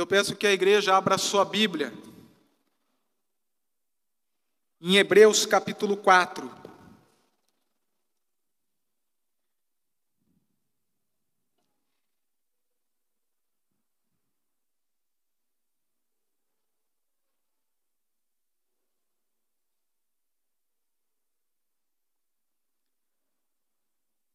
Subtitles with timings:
[0.00, 1.92] Eu peço que a igreja abra sua Bíblia
[4.80, 6.50] em Hebreus capítulo 4.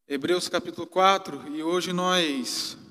[0.08, 2.85] Hebreus capítulo 4, e hoje nós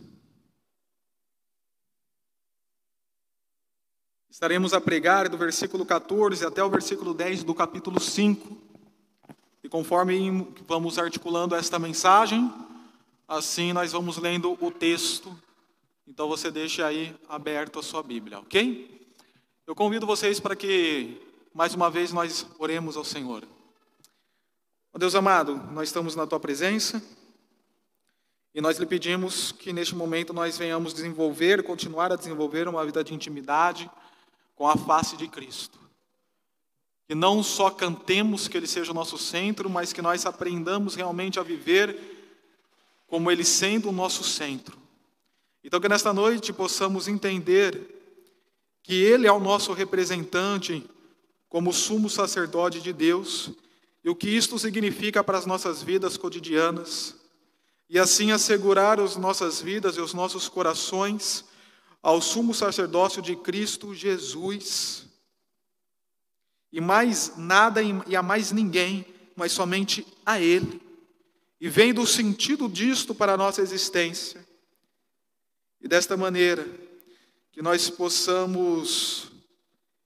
[4.35, 8.59] estaremos a pregar do versículo 14 até o versículo 10 do capítulo 5.
[9.63, 12.53] E conforme vamos articulando esta mensagem,
[13.29, 15.33] assim nós vamos lendo o texto.
[16.05, 19.09] Então você deixe aí aberto a sua Bíblia, ok?
[19.69, 21.17] Eu convido vocês para que
[21.55, 23.45] mais uma vez nós oremos ao Senhor.
[24.93, 27.01] Ó Deus amado, nós estamos na tua presença
[28.53, 33.05] e nós lhe pedimos que neste momento nós venhamos desenvolver, continuar a desenvolver uma vida
[33.05, 33.89] de intimidade
[34.55, 35.79] com a face de Cristo.
[37.07, 41.39] Que não só cantemos que Ele seja o nosso centro, mas que nós aprendamos realmente
[41.39, 41.99] a viver
[43.07, 44.79] como Ele sendo o nosso centro.
[45.63, 47.95] Então, que nesta noite possamos entender
[48.83, 50.85] que Ele é o nosso representante
[51.49, 53.51] como sumo sacerdote de Deus
[54.05, 57.15] e o que isto significa para as nossas vidas cotidianas,
[57.89, 61.45] e assim assegurar as nossas vidas e os nossos corações
[62.05, 65.07] ao sumo sacerdócio de Cristo Jesus.
[66.71, 70.83] E mais nada e a mais ninguém, mas somente a Ele.
[71.59, 74.47] E vendo o sentido disto para a nossa existência.
[75.81, 76.69] E desta maneira,
[77.51, 79.33] que nós possamos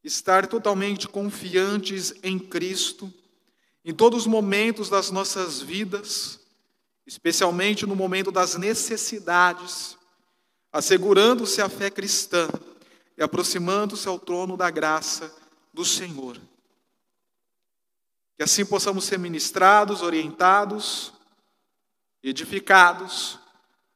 [0.05, 3.13] estar totalmente confiantes em Cristo
[3.85, 6.39] em todos os momentos das nossas vidas,
[7.05, 9.98] especialmente no momento das necessidades,
[10.73, 12.49] assegurando-se a fé cristã
[13.17, 15.35] e aproximando-se ao trono da graça
[15.73, 16.39] do Senhor.
[18.37, 21.13] Que assim possamos ser ministrados, orientados,
[22.23, 23.39] edificados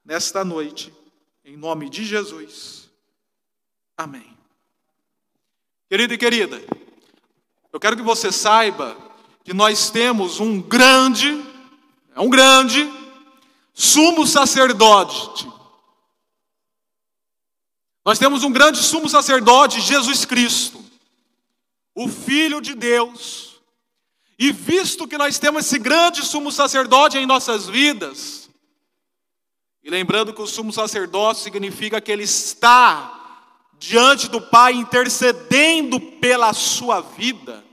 [0.05, 0.93] nesta noite,
[1.45, 2.91] em nome de Jesus.
[3.97, 4.37] Amém.
[5.89, 6.61] Querido e querida,
[7.73, 8.97] eu quero que você saiba
[9.45, 11.29] que nós temos um grande,
[12.15, 12.91] é um grande
[13.75, 15.47] sumo sacerdote.
[18.05, 20.85] Nós temos um grande sumo sacerdote, Jesus Cristo,
[21.95, 23.61] o Filho de Deus.
[24.39, 28.43] E visto que nós temos esse grande sumo sacerdote em nossas vidas,
[29.85, 33.19] e lembrando que o sumo sacerdote significa que ele está
[33.79, 37.65] diante do Pai intercedendo pela sua vida.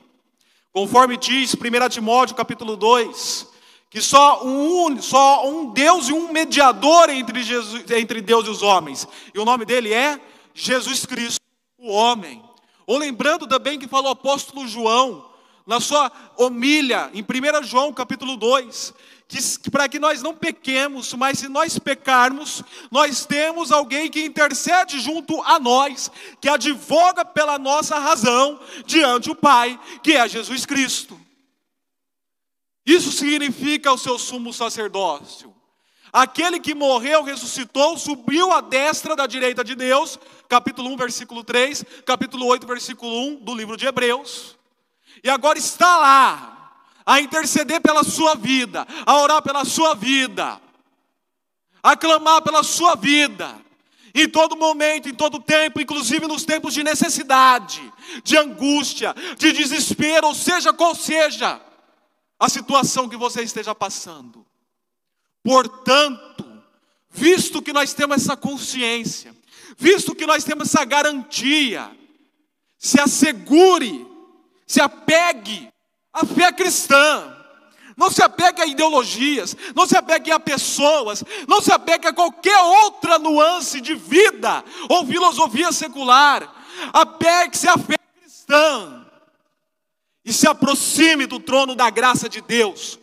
[0.72, 3.48] Conforme diz 1 Timóteo capítulo 2,
[3.90, 8.62] que só um, só um Deus e um mediador entre, Jesus, entre Deus e os
[8.62, 9.08] homens.
[9.34, 10.20] E o nome dele é
[10.54, 11.40] Jesus Cristo,
[11.78, 12.44] o homem.
[12.86, 15.28] Ou lembrando também que falou o apóstolo João,
[15.66, 18.94] na sua homilha, em 1 João capítulo 2,
[19.28, 25.00] que, para que nós não pequemos, mas se nós pecarmos, nós temos alguém que intercede
[25.00, 26.12] junto a nós,
[26.42, 31.29] que advoga pela nossa razão diante o Pai, que é Jesus Cristo.
[32.90, 35.54] Isso significa o seu sumo sacerdócio.
[36.12, 40.18] Aquele que morreu, ressuscitou, subiu à destra da direita de Deus,
[40.48, 44.58] capítulo 1, versículo 3, capítulo 8, versículo 1 do livro de Hebreus,
[45.24, 46.74] e agora está lá,
[47.06, 50.60] a interceder pela sua vida, a orar pela sua vida,
[51.84, 53.56] a clamar pela sua vida,
[54.16, 57.84] em todo momento, em todo tempo, inclusive nos tempos de necessidade,
[58.24, 61.69] de angústia, de desespero, ou seja, qual seja
[62.40, 64.46] a situação que você esteja passando.
[65.44, 66.46] Portanto,
[67.10, 69.36] visto que nós temos essa consciência,
[69.78, 71.92] visto que nós temos essa garantia,
[72.78, 74.08] se assegure,
[74.66, 75.70] se apegue
[76.14, 77.36] a fé cristã.
[77.98, 82.58] Não se apegue a ideologias, não se apegue a pessoas, não se apegue a qualquer
[82.58, 86.50] outra nuance de vida ou filosofia secular.
[86.94, 89.06] Apegue-se à fé cristã
[90.30, 93.00] e se aproxime do trono da graça de Deus,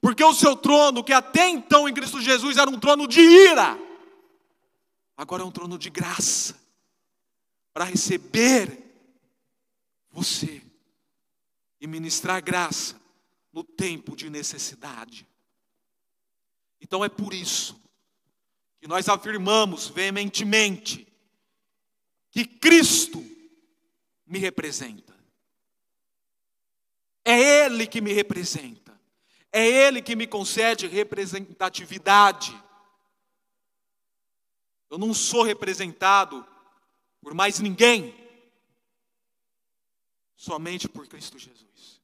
[0.00, 3.78] porque o seu trono, que até então em Cristo Jesus era um trono de ira,
[5.14, 6.58] agora é um trono de graça
[7.74, 8.78] para receber
[10.10, 10.62] você
[11.78, 12.98] e ministrar graça
[13.52, 15.28] no tempo de necessidade.
[16.80, 17.78] Então é por isso
[18.80, 21.06] que nós afirmamos veementemente
[22.30, 23.22] que Cristo
[24.26, 25.09] me representa.
[27.24, 28.98] É Ele que me representa.
[29.52, 32.56] É Ele que me concede representatividade.
[34.88, 36.46] Eu não sou representado
[37.20, 38.14] por mais ninguém,
[40.34, 42.00] somente por Cristo Jesus,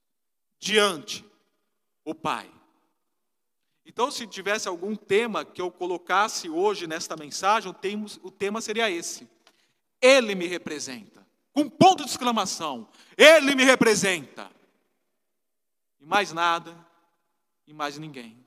[0.58, 1.24] diante
[2.04, 2.50] o Pai.
[3.84, 7.72] Então, se tivesse algum tema que eu colocasse hoje nesta mensagem,
[8.22, 9.28] o tema, seria esse:
[10.00, 11.26] Ele me representa.
[11.52, 14.50] Com ponto de exclamação: Ele me representa.
[16.06, 16.72] Mais nada,
[17.66, 18.38] e mais ninguém.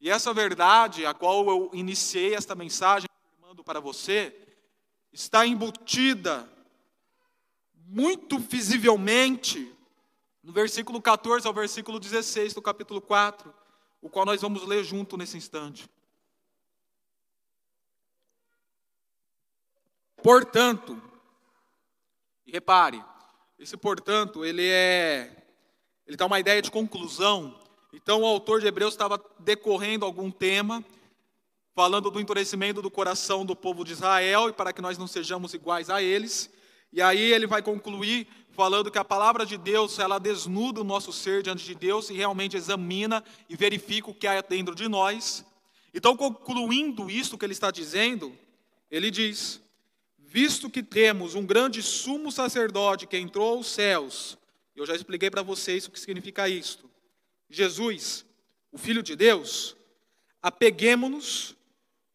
[0.00, 4.34] E essa verdade, a qual eu iniciei esta mensagem afirmando para você,
[5.12, 6.48] está embutida
[7.84, 9.76] muito visivelmente
[10.42, 13.52] no versículo 14 ao versículo 16 do capítulo 4,
[14.00, 15.86] o qual nós vamos ler junto nesse instante.
[20.22, 21.00] Portanto,
[22.46, 23.04] e repare,
[23.58, 25.41] esse portanto, ele é
[26.06, 27.62] ele dá uma ideia de conclusão
[27.92, 30.82] então, o autor de Hebreus estava decorrendo algum tema,
[31.74, 35.52] falando do endurecimento do coração do povo de Israel e para que nós não sejamos
[35.52, 36.50] iguais a eles.
[36.90, 41.12] E aí ele vai concluir falando que a palavra de Deus, ela desnuda o nosso
[41.12, 45.44] ser diante de Deus e realmente examina e verifica o que há dentro de nós.
[45.92, 48.34] Então, concluindo isso que ele está dizendo,
[48.90, 49.60] ele diz:
[50.18, 54.38] Visto que temos um grande sumo sacerdote que entrou aos céus,
[54.80, 56.90] eu já expliquei para vocês o que significa isto.
[57.48, 58.24] Jesus,
[58.70, 59.76] o Filho de Deus,
[60.40, 61.54] apeguemos-nos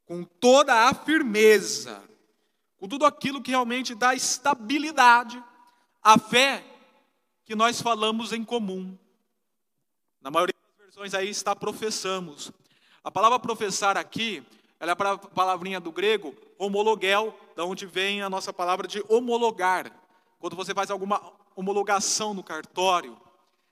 [0.05, 2.03] com toda a firmeza,
[2.77, 5.41] com tudo aquilo que realmente dá estabilidade
[6.01, 6.63] à fé
[7.45, 8.97] que nós falamos em comum.
[10.21, 12.51] Na maioria das versões aí está professamos.
[13.03, 14.43] A palavra professar aqui,
[14.79, 19.91] ela é a palavrinha do grego homologuel, da onde vem a nossa palavra de homologar.
[20.39, 21.19] Quando você faz alguma
[21.57, 23.17] homologação no cartório,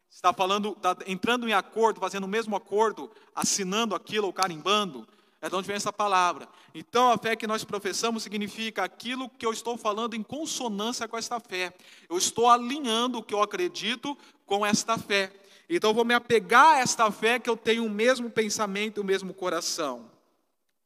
[0.09, 5.07] está falando, está entrando em acordo, fazendo o mesmo acordo, assinando aquilo ou carimbando,
[5.39, 6.49] é de onde vem essa palavra.
[6.73, 11.15] Então, a fé que nós professamos significa aquilo que eu estou falando em consonância com
[11.15, 11.71] esta fé.
[12.09, 14.17] Eu estou alinhando o que eu acredito
[14.47, 15.31] com esta fé.
[15.69, 19.01] Então, eu vou me apegar a esta fé que eu tenho o mesmo pensamento e
[19.01, 20.09] o mesmo coração.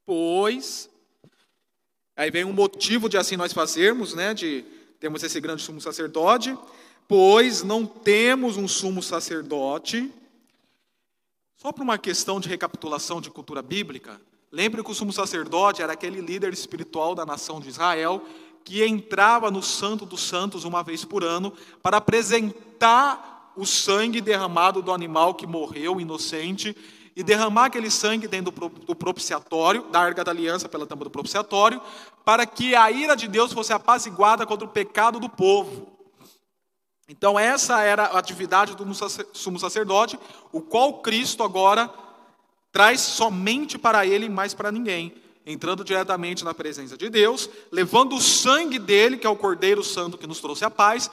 [0.06, 0.90] Pois,
[2.14, 4.34] aí vem um motivo de assim nós fazermos, né?
[4.34, 4.66] De
[5.00, 6.58] termos esse grande sumo sacerdote
[7.10, 10.14] pois não temos um sumo sacerdote.
[11.58, 14.22] Só para uma questão de recapitulação de cultura bíblica,
[14.52, 18.24] lembre que o sumo sacerdote era aquele líder espiritual da nação de Israel
[18.64, 21.52] que entrava no Santo dos Santos uma vez por ano
[21.82, 26.78] para apresentar o sangue derramado do animal que morreu inocente
[27.16, 31.82] e derramar aquele sangue dentro do propiciatório, da arca da aliança pela tampa do propiciatório,
[32.24, 35.99] para que a ira de Deus fosse apaziguada contra o pecado do povo.
[37.10, 38.86] Então, essa era a atividade do
[39.34, 40.18] sumo sacerdote,
[40.52, 41.92] o qual Cristo agora
[42.72, 48.22] traz somente para ele mais para ninguém, entrando diretamente na presença de Deus, levando o
[48.22, 51.10] sangue dele, que é o Cordeiro Santo que nos trouxe a paz,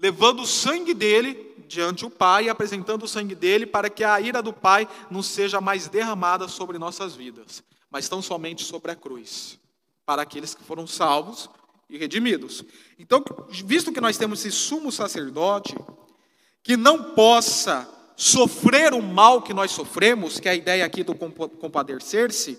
[0.00, 4.20] levando o sangue dele diante o Pai e apresentando o sangue dele para que a
[4.20, 8.96] ira do Pai não seja mais derramada sobre nossas vidas, mas tão somente sobre a
[8.96, 9.56] cruz,
[10.04, 11.48] para aqueles que foram salvos
[11.88, 12.64] e redimidos.
[12.98, 13.24] Então,
[13.64, 15.76] visto que nós temos esse sumo sacerdote,
[16.62, 21.14] que não possa sofrer o mal que nós sofremos, que é a ideia aqui do
[21.14, 22.58] compadecer-se,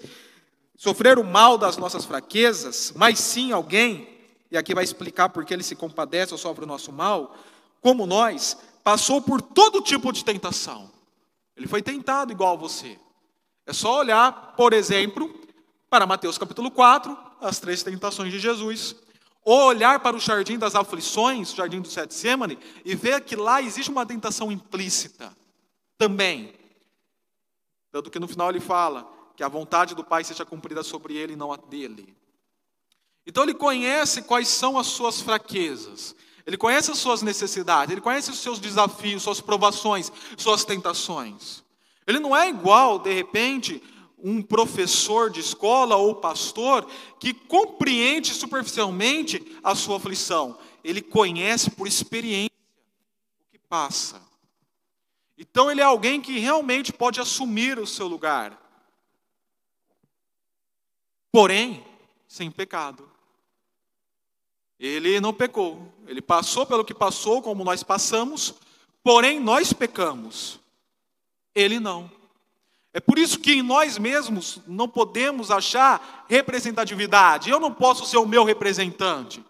[0.77, 4.07] sofrer o mal das nossas fraquezas, mas sim alguém,
[4.49, 7.36] e aqui vai explicar por que ele se compadece ou sofre o nosso mal,
[7.81, 10.89] como nós, passou por todo tipo de tentação.
[11.55, 12.98] Ele foi tentado igual a você.
[13.65, 15.29] É só olhar, por exemplo,
[15.89, 18.95] para Mateus capítulo 4, as três tentações de Jesus.
[19.50, 23.60] Ou olhar para o jardim das aflições, o jardim do Getsemane, e ver que lá
[23.60, 25.36] existe uma tentação implícita
[25.98, 26.53] também.
[27.91, 31.34] Tanto que no final ele fala que a vontade do Pai seja cumprida sobre ele
[31.34, 32.15] e não a dele.
[33.25, 36.15] Então ele conhece quais são as suas fraquezas,
[36.46, 41.63] ele conhece as suas necessidades, ele conhece os seus desafios, suas provações, suas tentações.
[42.06, 43.82] Ele não é igual, de repente,
[44.23, 50.57] um professor de escola ou pastor que compreende superficialmente a sua aflição.
[50.83, 52.51] Ele conhece por experiência
[53.39, 54.21] o que passa.
[55.38, 58.59] Então ele é alguém que realmente pode assumir o seu lugar.
[61.31, 61.85] Porém,
[62.27, 63.09] sem pecado.
[64.79, 65.93] Ele não pecou.
[66.07, 68.55] Ele passou pelo que passou, como nós passamos,
[69.03, 70.59] porém nós pecamos.
[71.53, 72.18] Ele não.
[72.93, 77.50] É por isso que em nós mesmos não podemos achar representatividade.
[77.50, 79.43] Eu não posso ser o meu representante,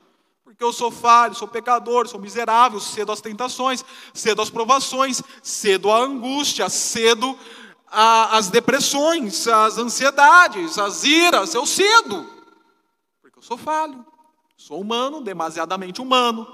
[0.43, 5.89] porque eu sou falho, sou pecador, sou miserável, cedo às tentações, cedo às provações, cedo
[5.89, 7.38] à angústia, cedo
[7.88, 11.53] às depressões, às ansiedades, às iras.
[11.53, 12.29] Eu cedo,
[13.22, 14.05] porque eu sou falho,
[14.60, 16.46] Sou humano, demasiadamente humano,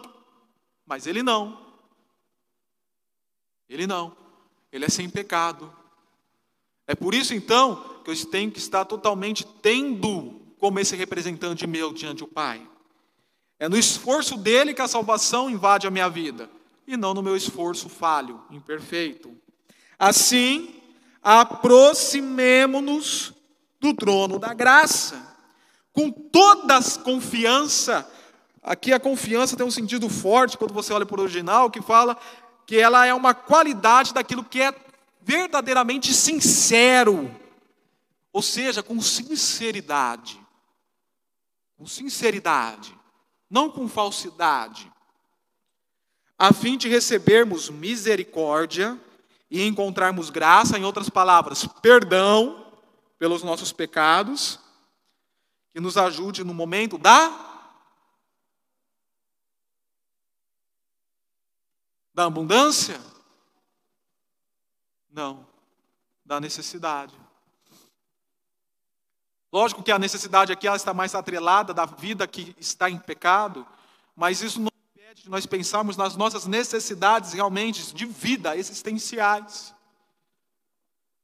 [0.86, 1.60] mas ele não.
[3.68, 4.16] Ele não.
[4.72, 5.76] Ele é sem pecado.
[6.88, 11.92] É por isso então que eu tenho que estar totalmente tendo como esse representante meu
[11.92, 12.62] diante do Pai.
[13.60, 16.50] É no esforço dele que a salvação invade a minha vida,
[16.86, 19.36] e não no meu esforço falho, imperfeito.
[19.98, 20.76] Assim,
[21.24, 23.34] aproximemo-nos
[23.80, 25.36] do trono da graça,
[25.94, 28.08] com toda a confiança.
[28.62, 32.18] Aqui a confiança tem um sentido forte quando você olha para o original, que fala
[32.66, 34.74] que ela é uma qualidade daquilo que é
[35.26, 37.36] verdadeiramente sincero,
[38.32, 40.40] ou seja, com sinceridade.
[41.76, 42.98] Com sinceridade,
[43.50, 44.90] não com falsidade,
[46.38, 48.98] a fim de recebermos misericórdia
[49.52, 52.72] e encontrarmos graça, em outras palavras, perdão
[53.18, 54.60] pelos nossos pecados,
[55.74, 57.42] que nos ajude no momento da
[62.14, 63.15] da abundância?
[65.16, 65.48] Não,
[66.26, 67.14] da necessidade.
[69.50, 73.66] Lógico que a necessidade aqui ela está mais atrelada da vida que está em pecado,
[74.14, 79.74] mas isso não impede de nós pensarmos nas nossas necessidades realmente de vida existenciais.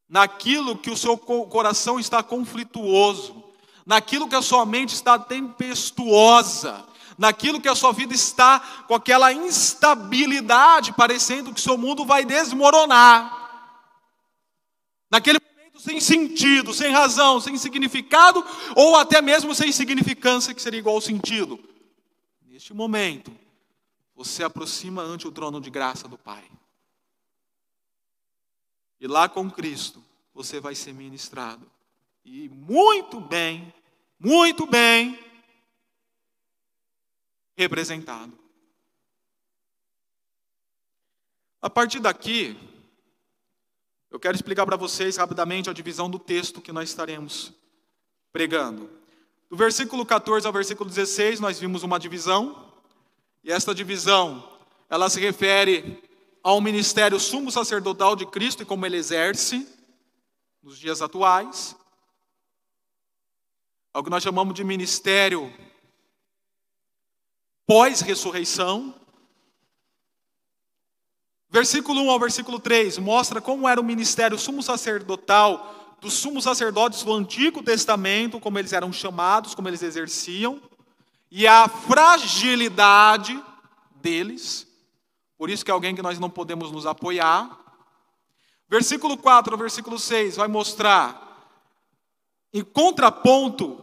[0.07, 3.43] Naquilo que o seu coração está conflituoso,
[3.85, 6.85] naquilo que a sua mente está tempestuosa,
[7.17, 13.40] naquilo que a sua vida está com aquela instabilidade, parecendo que seu mundo vai desmoronar.
[15.11, 15.39] Naquele
[15.77, 18.43] sem sentido, sem razão, sem significado,
[18.75, 21.59] ou até mesmo sem significância, que seria igual ao sentido.
[22.47, 23.35] Neste momento,
[24.15, 26.43] você aproxima ante o trono de graça do Pai.
[28.99, 30.03] E lá com Cristo,
[30.33, 31.69] você vai ser ministrado.
[32.23, 33.73] E muito bem,
[34.19, 35.19] muito bem
[37.57, 38.37] representado.
[41.59, 42.55] A partir daqui,
[44.11, 47.53] eu quero explicar para vocês rapidamente a divisão do texto que nós estaremos
[48.33, 48.89] pregando.
[49.49, 52.73] Do versículo 14 ao versículo 16, nós vimos uma divisão,
[53.41, 54.47] e esta divisão,
[54.89, 56.03] ela se refere
[56.43, 59.65] ao ministério sumo sacerdotal de Cristo e como ele exerce
[60.61, 61.73] nos dias atuais,
[63.93, 65.51] ao que nós chamamos de ministério
[67.65, 68.93] pós-ressurreição,
[71.51, 77.03] Versículo 1 ao versículo 3 mostra como era o ministério sumo sacerdotal dos sumos sacerdotes
[77.03, 80.61] do Antigo Testamento, como eles eram chamados, como eles exerciam,
[81.29, 83.39] e a fragilidade
[83.95, 84.65] deles.
[85.37, 87.59] Por isso que é alguém que nós não podemos nos apoiar.
[88.69, 91.51] Versículo 4 ao versículo 6 vai mostrar,
[92.53, 93.77] em contraponto,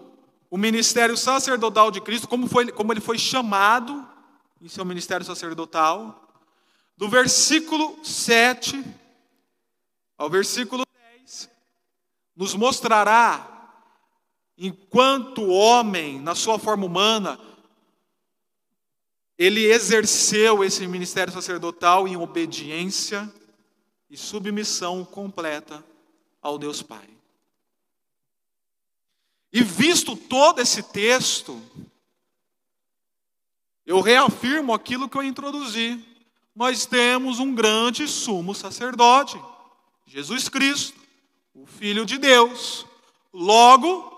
[0.51, 4.09] o ministério sacerdotal de Cristo, como, foi, como ele foi chamado
[4.61, 6.28] em seu ministério sacerdotal
[6.99, 8.85] do versículo 7
[10.19, 10.85] ao versículo
[11.21, 11.49] 10,
[12.35, 13.73] nos mostrará,
[14.59, 17.39] enquanto homem, na sua forma humana,
[19.39, 23.33] ele exerceu esse ministério sacerdotal em obediência
[24.11, 25.85] e submissão completa
[26.43, 27.09] ao Deus Pai.
[29.53, 31.63] E visto todo esse texto,
[33.87, 36.08] eu reafirmo aquilo que eu introduzi
[36.59, 39.41] nós temos um grande sumo sacerdote,
[40.05, 40.99] Jesus Cristo,
[41.55, 42.85] o Filho de Deus.
[43.33, 44.13] Logo,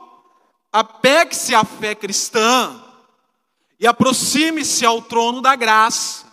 [0.73, 2.83] apegue-se à fé cristã
[3.79, 6.25] e aproxime-se ao trono da graça,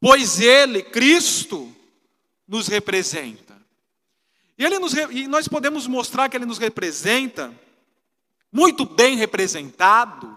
[0.00, 1.72] pois Ele, Cristo,
[2.48, 3.56] nos representa.
[4.58, 7.54] E, ele nos, e nós podemos mostrar que Ele nos representa,
[8.50, 10.36] muito bem representado,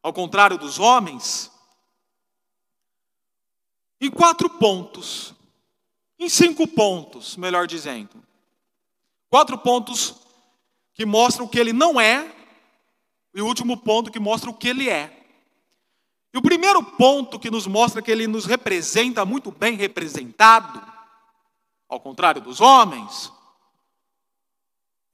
[0.00, 1.50] ao contrário dos homens,
[4.02, 5.32] em quatro pontos,
[6.18, 8.20] em cinco pontos, melhor dizendo.
[9.30, 10.16] Quatro pontos
[10.92, 12.34] que mostram o que ele não é,
[13.32, 15.24] e o último ponto que mostra o que ele é.
[16.34, 20.82] E o primeiro ponto que nos mostra que ele nos representa muito bem representado,
[21.88, 23.32] ao contrário dos homens,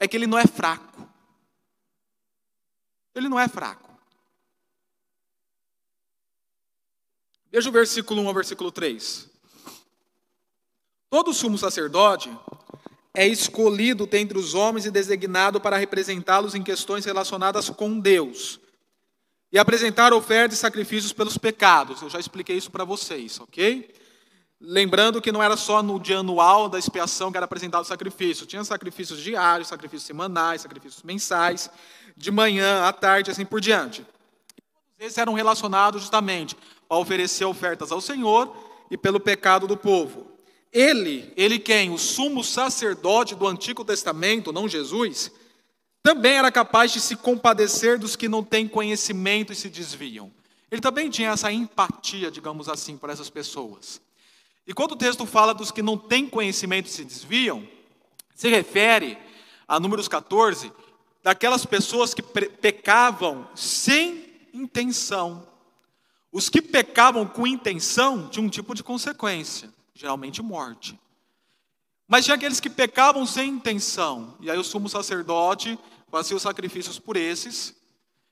[0.01, 1.07] é que ele não é fraco.
[3.15, 3.88] Ele não é fraco.
[7.51, 9.29] Veja o versículo 1 ao versículo 3.
[11.11, 12.31] Todo sumo sacerdote
[13.15, 18.61] é escolhido dentre os homens e designado para representá-los em questões relacionadas com Deus
[19.51, 22.03] e apresentar ofertas e sacrifícios pelos pecados.
[22.03, 23.95] Eu já expliquei isso para vocês, ok?
[24.61, 28.45] Lembrando que não era só no dia anual da expiação que era apresentado o sacrifício.
[28.45, 31.71] Tinha sacrifícios diários, sacrifícios semanais, sacrifícios mensais,
[32.15, 34.05] de manhã, à tarde, assim por diante.
[34.99, 36.57] Esses eram relacionados justamente
[36.89, 38.55] a oferecer ofertas ao Senhor
[38.91, 40.27] e pelo pecado do povo.
[40.73, 41.91] Ele, ele quem?
[41.91, 45.31] O sumo sacerdote do Antigo Testamento, não Jesus,
[46.03, 50.31] também era capaz de se compadecer dos que não têm conhecimento e se desviam.
[50.71, 54.01] Ele também tinha essa empatia, digamos assim, para essas pessoas.
[54.67, 57.67] E quando o texto fala dos que não têm conhecimento e se desviam,
[58.35, 59.17] se refere
[59.67, 60.71] a Números 14,
[61.23, 65.48] daquelas pessoas que pecavam sem intenção.
[66.31, 70.99] Os que pecavam com intenção tinham um tipo de consequência, geralmente morte.
[72.07, 75.79] Mas tinha aqueles que pecavam sem intenção, e aí o sumo sacerdote
[76.11, 77.75] fazia os sacrifícios por esses,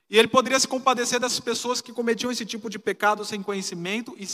[0.08, 4.16] e ele poderia se compadecer dessas pessoas que cometiam esse tipo de pecado sem conhecimento
[4.18, 4.26] e,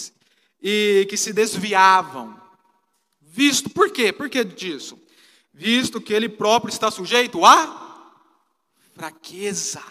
[0.63, 2.39] e que se desviavam.
[3.21, 4.13] Visto, por quê?
[4.13, 4.99] Por que disso?
[5.53, 8.13] Visto que ele próprio está sujeito a
[8.95, 9.83] fraqueza.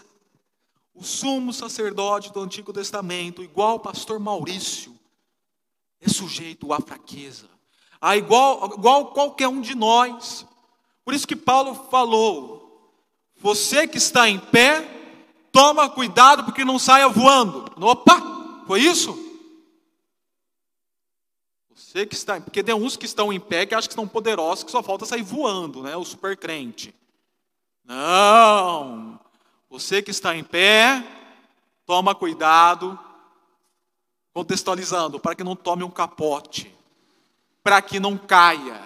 [0.93, 4.97] O sumo sacerdote do Antigo Testamento, igual o pastor Maurício,
[5.99, 7.49] é sujeito à fraqueza.
[7.99, 10.45] A igual, igual qualquer um de nós.
[11.05, 12.61] Por isso que Paulo falou:
[13.37, 14.81] você que está em pé,
[15.51, 17.71] toma cuidado porque não saia voando.
[17.79, 19.17] Opa, foi isso?
[21.75, 24.63] Você que está, porque tem uns que estão em pé que acham que são poderosos,
[24.63, 25.95] que só falta sair voando, né?
[25.97, 26.93] O super crente.
[27.83, 29.19] Não.
[29.71, 31.01] Você que está em pé,
[31.85, 32.99] toma cuidado,
[34.33, 36.75] contextualizando, para que não tome um capote,
[37.63, 38.85] para que não caia.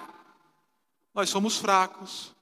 [1.12, 2.32] Nós somos fracos.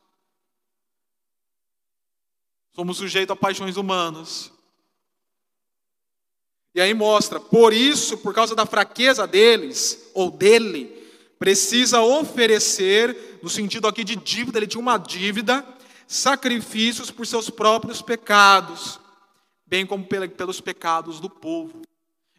[2.75, 4.53] Somos sujeitos a paixões humanas.
[6.75, 10.89] E aí mostra, por isso, por causa da fraqueza deles, ou dele,
[11.39, 15.67] precisa oferecer, no sentido aqui de dívida, ele tinha uma dívida,
[16.15, 19.01] sacrifícios por seus próprios pecados,
[19.67, 21.83] bem como pelos pecados do povo.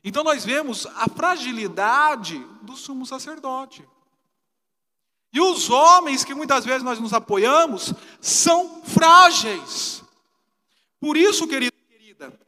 [0.03, 3.83] Então nós vemos a fragilidade do sumo sacerdote.
[5.33, 10.01] E os homens que muitas vezes nós nos apoiamos são frágeis.
[10.99, 12.39] Por isso, querido, querida,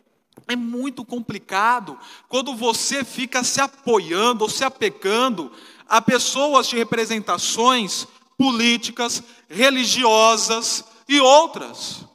[0.47, 5.51] é muito complicado quando você fica se apoiando ou se apegando
[5.89, 12.05] a pessoas de representações políticas, religiosas e outras.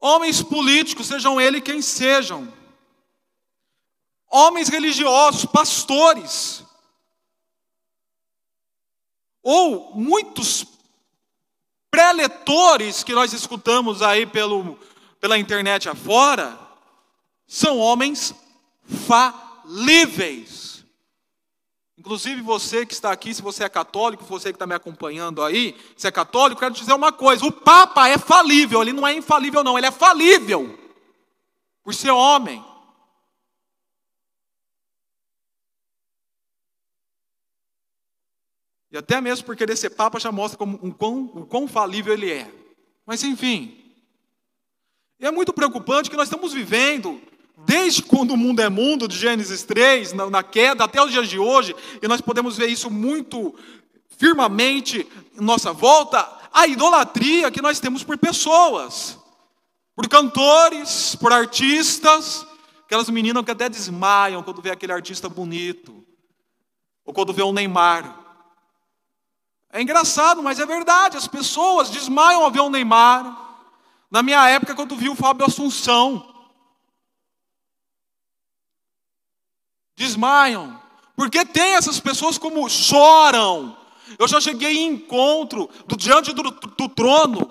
[0.00, 2.52] Homens políticos, sejam eles quem sejam.
[4.30, 6.62] Homens religiosos, pastores.
[9.42, 10.66] Ou muitos
[11.90, 14.78] pré-letores que nós escutamos aí pelo,
[15.20, 16.58] pela internet afora,
[17.46, 18.34] são homens
[19.06, 20.67] falíveis.
[22.08, 25.76] Inclusive você que está aqui, se você é católico, você que está me acompanhando aí,
[25.94, 29.12] se é católico, quero te dizer uma coisa: o Papa é falível, ele não é
[29.12, 30.74] infalível, não, ele é falível,
[31.84, 32.64] por ser homem.
[38.90, 42.50] E até mesmo porque desse Papa já mostra como quão, o quão falível ele é.
[43.04, 43.94] Mas enfim.
[45.20, 47.20] E é muito preocupante que nós estamos vivendo,
[47.66, 51.28] desde quando o mundo é mundo, de Gênesis 3, na, na queda, até os dias
[51.28, 53.54] de hoje, e nós podemos ver isso muito
[54.16, 59.18] firmemente em nossa volta, a idolatria que nós temos por pessoas,
[59.94, 62.46] por cantores, por artistas,
[62.84, 66.04] aquelas meninas que até desmaiam quando vê aquele artista bonito,
[67.04, 68.18] ou quando vê o Neymar.
[69.70, 71.16] É engraçado, mas é verdade.
[71.16, 73.46] As pessoas desmaiam ao ver o Neymar.
[74.10, 76.37] Na minha época, quando vi o Fábio Assunção,
[79.98, 80.80] desmaiam.
[81.16, 83.76] Porque tem essas pessoas como choram.
[84.18, 87.50] Eu já cheguei em encontro do diante do, do, trono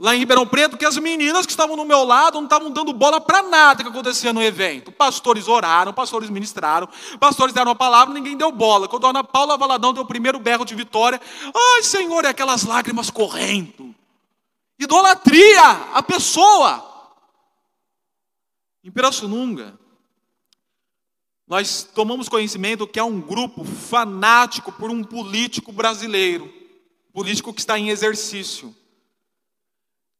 [0.00, 2.92] lá em Ribeirão Preto, que as meninas que estavam no meu lado não estavam dando
[2.92, 4.90] bola para nada que acontecia no evento.
[4.90, 8.88] Pastores oraram, pastores ministraram, pastores deram a palavra, ninguém deu bola.
[8.88, 11.20] Quando a Ana Paula Valadão deu o primeiro berro de vitória,
[11.54, 13.94] ai Senhor, é aquelas lágrimas correndo.
[14.78, 16.90] Idolatria, a pessoa.
[18.82, 19.78] Em Pirassununga,
[21.46, 26.52] nós tomamos conhecimento que há um grupo fanático por um político brasileiro,
[27.12, 28.74] político que está em exercício.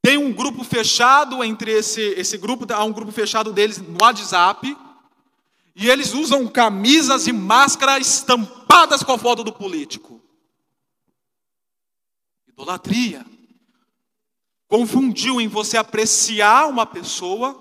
[0.03, 4.77] Tem um grupo fechado entre esse, esse grupo, há um grupo fechado deles no WhatsApp,
[5.75, 10.21] e eles usam camisas e máscaras estampadas com a foto do político.
[12.47, 13.25] Idolatria.
[14.69, 17.61] Confundiu em você apreciar uma pessoa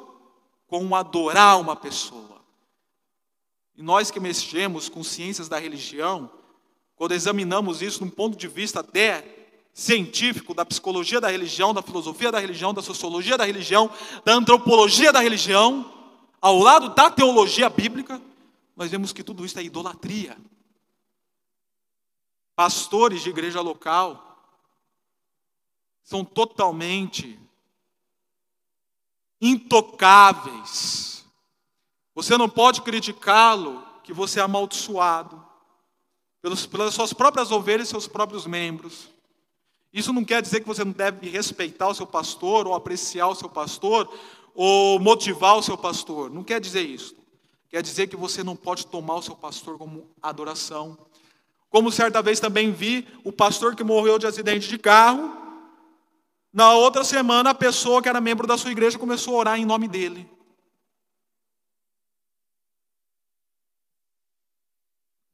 [0.67, 2.32] com adorar uma pessoa.
[3.75, 6.29] E nós que mexemos com ciências da religião,
[6.95, 9.23] quando examinamos isso num ponto de vista até
[9.73, 13.89] científico da psicologia da religião, da filosofia da religião, da sociologia da religião,
[14.23, 15.91] da antropologia da religião,
[16.39, 18.21] ao lado da teologia bíblica,
[18.75, 20.37] nós vemos que tudo isso é idolatria.
[22.55, 24.33] Pastores de igreja local
[26.03, 27.39] são totalmente
[29.41, 31.12] intocáveis.
[32.15, 35.43] Você não pode criticá-lo que você é amaldiçoado
[36.69, 39.09] pelas suas próprias ovelhas e seus próprios membros.
[39.93, 43.35] Isso não quer dizer que você não deve respeitar o seu pastor, ou apreciar o
[43.35, 44.11] seu pastor,
[44.53, 46.29] ou motivar o seu pastor.
[46.29, 47.15] Não quer dizer isso.
[47.69, 50.97] Quer dizer que você não pode tomar o seu pastor como adoração.
[51.69, 55.35] Como certa vez também vi o pastor que morreu de acidente de carro.
[56.51, 59.65] Na outra semana, a pessoa que era membro da sua igreja começou a orar em
[59.65, 60.29] nome dele.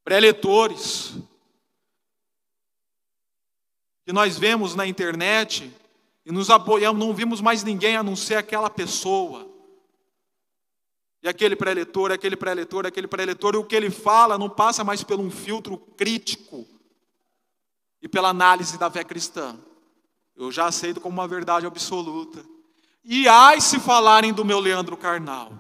[0.10, 1.14] Pré-eleitores,
[4.04, 5.72] que nós vemos na internet
[6.26, 9.48] e nos apoiamos, não vimos mais ninguém a não ser aquela pessoa.
[11.22, 15.04] E aquele pré-eleitor, aquele pré-eleitor, aquele pré-eleitor, e o que ele fala não passa mais
[15.04, 16.66] por um filtro crítico
[18.02, 19.60] e pela análise da fé cristã.
[20.36, 22.44] Eu já aceito como uma verdade absoluta.
[23.04, 25.54] E ai se falarem do meu Leandro Carnal,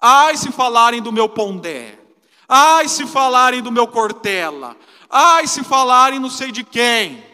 [0.00, 1.98] ai se falarem do meu Pondé,
[2.54, 4.76] ai se falarem do meu Cortella,
[5.08, 7.32] ai se falarem não sei de quem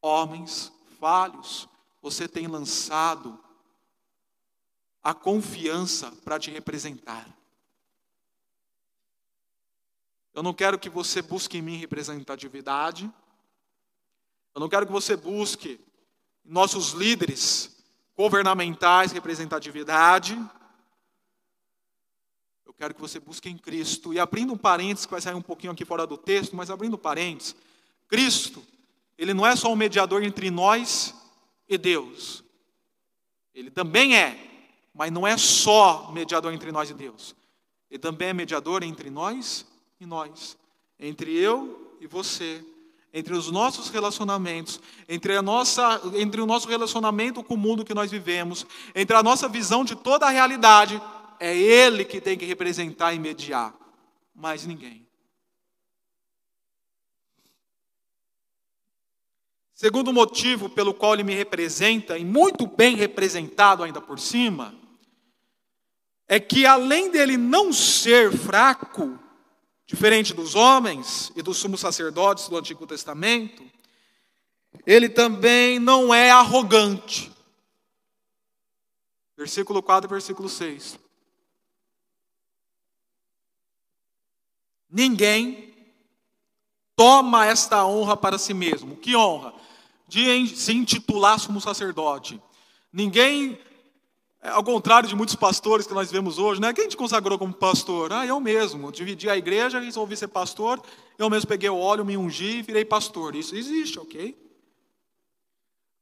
[0.00, 1.68] homens falhos,
[2.00, 3.38] você tem lançado
[5.02, 7.26] a confiança para te representar.
[10.34, 13.10] Eu não quero que você busque em mim representatividade.
[14.54, 15.80] Eu não quero que você busque
[16.44, 17.76] nossos líderes
[18.16, 20.38] governamentais representatividade.
[22.78, 24.14] Quero que você busque em Cristo.
[24.14, 26.94] E abrindo um parênteses, que vai sair um pouquinho aqui fora do texto, mas abrindo
[26.94, 27.54] um parênteses,
[28.06, 28.64] Cristo
[29.18, 31.12] ele não é só um mediador entre nós
[31.68, 32.44] e Deus.
[33.52, 34.38] Ele também é,
[34.94, 37.34] mas não é só mediador entre nós e Deus.
[37.90, 39.66] Ele também é mediador entre nós
[40.00, 40.56] e nós,
[41.00, 42.64] entre eu e você,
[43.12, 47.94] entre os nossos relacionamentos, entre, a nossa, entre o nosso relacionamento com o mundo que
[47.94, 48.64] nós vivemos,
[48.94, 51.02] entre a nossa visão de toda a realidade.
[51.40, 53.74] É Ele que tem que representar e mediar,
[54.34, 55.08] mais ninguém.
[59.78, 64.74] Segundo motivo pelo qual ele me representa, e muito bem representado ainda por cima,
[66.26, 69.16] é que além dele não ser fraco,
[69.86, 73.62] diferente dos homens e dos sumos sacerdotes do Antigo Testamento,
[74.84, 77.32] ele também não é arrogante.
[79.36, 80.98] Versículo 4, versículo 6.
[84.90, 85.74] Ninguém
[86.96, 88.96] toma esta honra para si mesmo.
[88.96, 89.54] Que honra?
[90.08, 92.40] de se intitular sumo sacerdote.
[92.90, 93.60] Ninguém,
[94.42, 96.72] é, ao contrário de muitos pastores que nós vemos hoje, né?
[96.72, 98.12] Quem te consagrou como pastor?
[98.12, 98.90] Ah, eu mesmo.
[98.90, 100.82] Dividi a igreja, resolvi ser pastor.
[101.18, 103.36] Eu mesmo peguei o óleo, me ungi e virei pastor.
[103.36, 104.34] Isso existe, ok?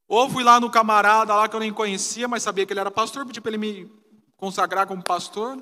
[0.09, 2.93] Ou fui lá no camarada lá que eu nem conhecia, mas sabia que ele era
[2.93, 3.93] pastor, pedi para ele me
[4.37, 5.61] consagrar como pastor.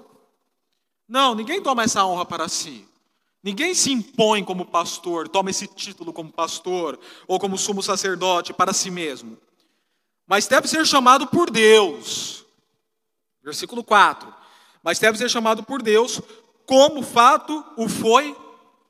[1.09, 2.87] Não, ninguém toma essa honra para si.
[3.44, 8.72] Ninguém se impõe como pastor, toma esse título como pastor ou como sumo sacerdote para
[8.72, 9.37] si mesmo.
[10.26, 12.46] Mas deve ser chamado por Deus.
[13.42, 14.33] Versículo 4.
[14.83, 16.22] Mas deve ser chamado por Deus,
[16.64, 18.35] como fato o foi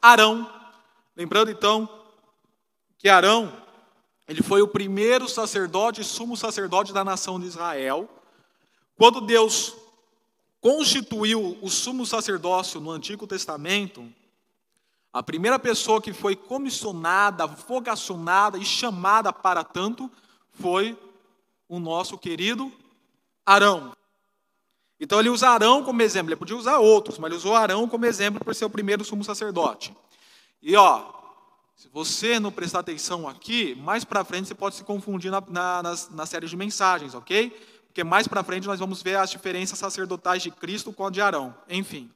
[0.01, 0.49] Arão.
[1.17, 1.89] Lembrando então
[2.97, 3.53] que Arão,
[4.29, 8.09] ele foi o primeiro sacerdote sumo sacerdote da nação de Israel.
[8.97, 9.75] Quando Deus
[10.61, 14.09] constituiu o sumo sacerdócio no Antigo Testamento,
[15.15, 20.11] a primeira pessoa que foi comissionada, vocacionada e chamada para tanto
[20.51, 20.99] foi
[21.69, 22.73] o nosso querido
[23.47, 23.93] Arão.
[24.99, 28.05] Então ele usa Arão como exemplo, ele podia usar outros, mas ele usou Arão como
[28.05, 29.97] exemplo por ser o primeiro sumo sacerdote.
[30.61, 31.05] E ó,
[31.77, 35.81] se você não prestar atenção aqui, mais para frente você pode se confundir na, na,
[35.81, 37.51] nas, na série de mensagens, ok?
[37.87, 41.21] Porque mais para frente nós vamos ver as diferenças sacerdotais de Cristo com a de
[41.21, 41.55] Arão.
[41.69, 42.11] Enfim.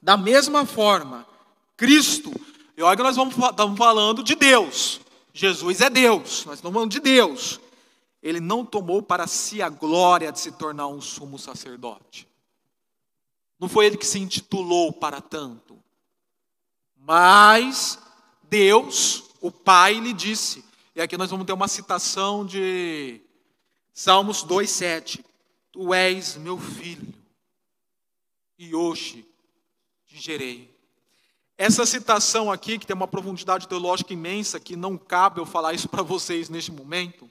[0.00, 1.26] Da mesma forma,
[1.82, 2.32] Cristo.
[2.76, 5.00] E olha que nós vamos, estamos falando de Deus.
[5.34, 7.58] Jesus é Deus, nós estamos falando de Deus.
[8.22, 12.28] Ele não tomou para si a glória de se tornar um sumo sacerdote.
[13.58, 15.76] Não foi ele que se intitulou para tanto.
[16.96, 17.98] Mas
[18.44, 20.64] Deus, o Pai, lhe disse.
[20.94, 23.20] E aqui nós vamos ter uma citação de
[23.92, 25.18] Salmos 2,7.
[25.72, 27.12] Tu és meu filho,
[28.56, 29.26] e hoje
[30.06, 30.71] te gerei.
[31.62, 35.86] Essa citação aqui, que tem uma profundidade teológica imensa, que não cabe eu falar isso
[35.88, 37.30] para vocês neste momento,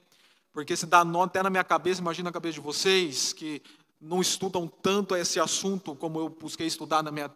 [0.54, 3.62] porque se dá nó até na minha cabeça, imagina a cabeça de vocês, que
[4.00, 7.30] não estudam tanto esse assunto como eu busquei estudar na minha,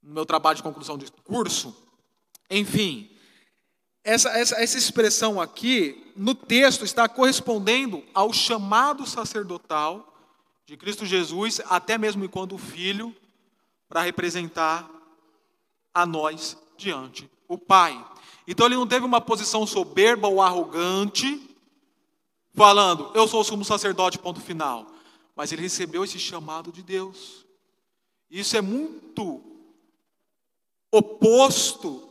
[0.00, 1.76] no meu trabalho de conclusão de curso.
[2.48, 3.10] Enfim,
[4.04, 10.16] essa, essa, essa expressão aqui, no texto, está correspondendo ao chamado sacerdotal
[10.66, 13.12] de Cristo Jesus, até mesmo enquanto filho,
[13.88, 14.88] para representar
[15.96, 18.04] a nós diante o Pai.
[18.46, 21.56] Então ele não teve uma posição soberba ou arrogante,
[22.52, 24.86] falando, eu sou o sumo sacerdote, ponto final.
[25.34, 27.44] Mas ele recebeu esse chamado de Deus.
[28.30, 29.42] Isso é muito
[30.90, 32.08] oposto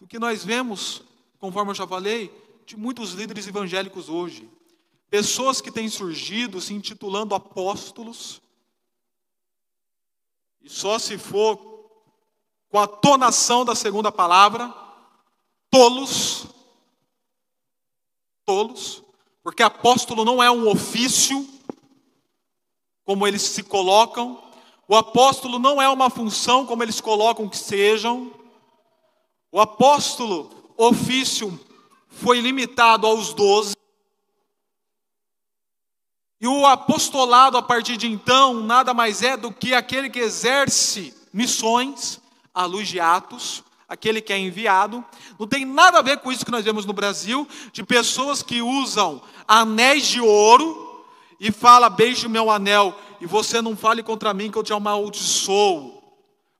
[0.00, 1.02] do que nós vemos
[1.42, 2.32] conforme eu já falei,
[2.64, 4.48] de muitos líderes evangélicos hoje.
[5.10, 8.40] Pessoas que têm surgido se intitulando apóstolos,
[10.62, 11.71] e só se for
[12.72, 14.72] com a tonação da segunda palavra,
[15.70, 16.46] tolos,
[18.46, 19.02] tolos,
[19.42, 21.46] porque apóstolo não é um ofício,
[23.04, 24.42] como eles se colocam,
[24.88, 28.32] o apóstolo não é uma função, como eles colocam que sejam,
[29.52, 31.60] o apóstolo ofício
[32.08, 33.76] foi limitado aos doze.
[36.40, 41.14] E o apostolado, a partir de então, nada mais é do que aquele que exerce
[41.34, 42.21] missões
[42.54, 45.04] à luz de Atos, aquele que é enviado.
[45.38, 48.62] Não tem nada a ver com isso que nós vemos no Brasil, de pessoas que
[48.62, 51.06] usam anéis de ouro
[51.38, 56.02] e fala beije meu anel e você não fale contra mim que eu te amaldiçoo.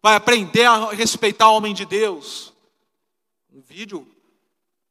[0.02, 2.52] Vai aprender a respeitar o homem de Deus.
[3.52, 4.06] Um vídeo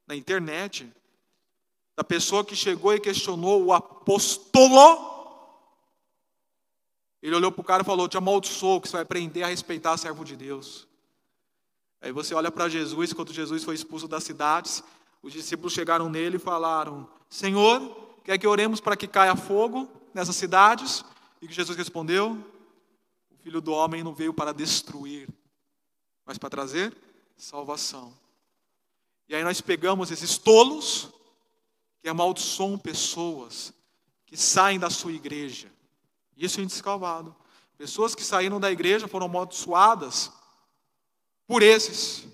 [0.07, 0.91] na internet
[1.95, 5.09] da pessoa que chegou e questionou o apóstolo.
[7.21, 9.95] Ele olhou para o cara e falou: Te amaldiçoou, que você vai aprender a respeitar
[9.97, 10.87] servo de Deus.
[12.01, 14.83] Aí você olha para Jesus, quando Jesus foi expulso das cidades,
[15.21, 20.35] os discípulos chegaram nele e falaram: Senhor, quer que oremos para que caia fogo nessas
[20.35, 21.05] cidades?
[21.39, 22.31] E que Jesus respondeu:
[23.29, 25.29] O filho do homem não veio para destruir,
[26.25, 26.91] mas para trazer
[27.37, 28.11] salvação.
[29.29, 31.09] E aí nós pegamos esses tolos
[32.01, 33.71] que amaldiçoam pessoas
[34.25, 35.71] que saem da sua igreja.
[36.35, 37.35] Isso é indescalvado.
[37.77, 40.31] Pessoas que saíram da igreja foram amaldiçoadas
[41.51, 42.25] por esses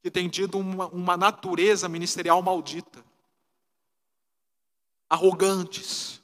[0.00, 3.04] que têm tido uma, uma natureza ministerial maldita,
[5.08, 6.22] arrogantes.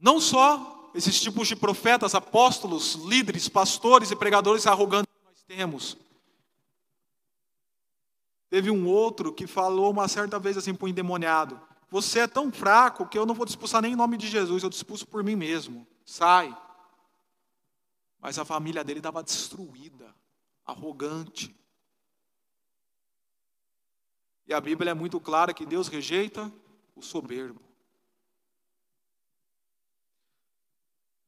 [0.00, 5.96] Não só esses tipos de profetas, apóstolos, líderes, pastores e pregadores arrogantes que nós temos.
[8.50, 11.60] Teve um outro que falou uma certa vez assim para o endemoniado:
[11.92, 14.64] Você é tão fraco que eu não vou te expulsar nem em nome de Jesus,
[14.64, 15.86] eu te expulso por mim mesmo.
[16.04, 16.52] Sai.
[18.20, 20.14] Mas a família dele estava destruída,
[20.66, 21.54] arrogante.
[24.46, 26.52] E a Bíblia é muito clara que Deus rejeita
[26.96, 27.60] o soberbo.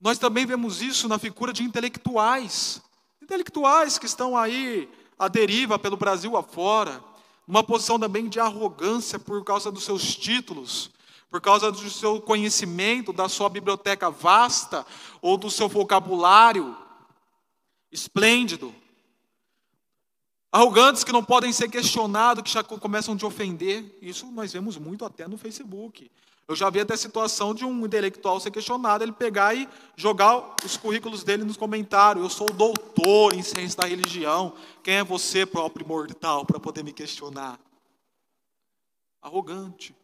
[0.00, 2.82] Nós também vemos isso na figura de intelectuais.
[3.20, 7.04] Intelectuais que estão aí à deriva pelo Brasil afora,
[7.46, 10.90] numa posição também de arrogância por causa dos seus títulos,
[11.30, 14.84] por causa do seu conhecimento, da sua biblioteca vasta
[15.22, 16.76] ou do seu vocabulário
[17.92, 18.74] esplêndido.
[20.52, 23.96] Arrogantes que não podem ser questionados, que já começam a ofender.
[24.02, 26.10] Isso nós vemos muito até no Facebook.
[26.48, 30.56] Eu já vi até a situação de um intelectual ser questionado, ele pegar e jogar
[30.64, 32.24] os currículos dele nos comentários.
[32.24, 34.52] Eu sou doutor em ciência da religião.
[34.82, 37.56] Quem é você, próprio mortal, para poder me questionar?
[39.22, 39.94] Arrogante.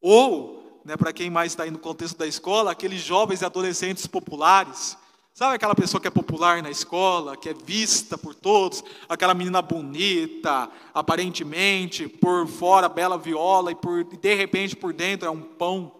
[0.00, 4.06] Ou, né, para quem mais está aí no contexto da escola, aqueles jovens e adolescentes
[4.06, 4.96] populares
[5.36, 9.60] Sabe aquela pessoa que é popular na escola, que é vista por todos, aquela menina
[9.60, 15.92] bonita, aparentemente, por fora bela viola e por de repente por dentro é um pão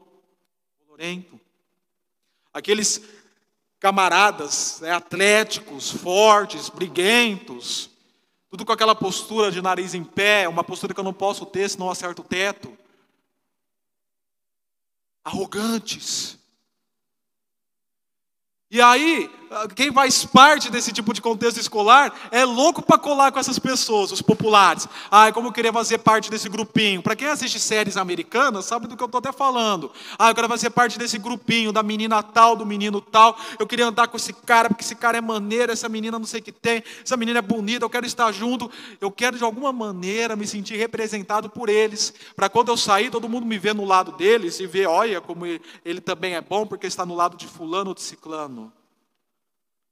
[0.79, 1.39] colorento.
[2.51, 3.03] Aqueles
[3.79, 7.91] camaradas né, atléticos, fortes, briguentos,
[8.49, 11.69] tudo com aquela postura de nariz em pé, uma postura que eu não posso ter
[11.69, 12.75] se não acerto o teto.
[15.27, 16.39] Arrogantes,
[18.71, 19.31] e aí,
[19.75, 24.13] quem faz parte desse tipo de contexto escolar é louco para colar com essas pessoas,
[24.13, 24.89] os populares.
[25.11, 27.03] Ah, como eu queria fazer parte desse grupinho.
[27.03, 29.91] Para quem assiste séries americanas, sabe do que eu estou até falando.
[30.19, 33.39] Ah, eu quero fazer parte desse grupinho, da menina tal, do menino tal.
[33.59, 36.41] Eu queria andar com esse cara, porque esse cara é maneiro, essa menina não sei
[36.41, 38.71] o que tem, essa menina é bonita, eu quero estar junto.
[39.01, 42.13] Eu quero de alguma maneira me sentir representado por eles.
[42.35, 45.47] Para quando eu sair, todo mundo me ver no lado deles e ver, olha como
[45.47, 48.73] ele também é bom, porque está no lado de fulano ou de ciclano.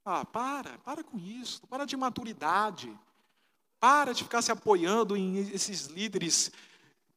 [0.05, 2.95] Ah, para, para com isso, para de maturidade.
[3.81, 6.53] Para de ficar se apoiando em esses líderes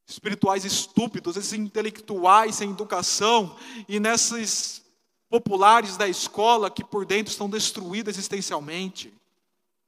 [0.06, 3.58] espirituais estúpidos, esses intelectuais sem educação
[3.90, 4.82] e nesses
[5.30, 9.14] populares da escola que por dentro estão destruídos existencialmente.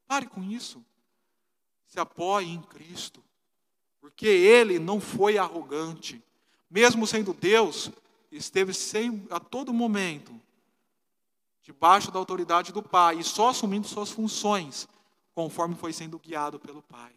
[0.06, 0.84] Pare com isso.
[1.88, 3.24] Se apoie em Cristo,
[4.02, 6.22] porque Ele não foi arrogante,
[6.70, 7.90] mesmo sendo Deus,
[8.32, 10.40] esteve sem, a todo momento
[11.70, 14.88] debaixo da autoridade do Pai e só assumindo suas funções,
[15.36, 17.12] conforme foi sendo guiado pelo Pai.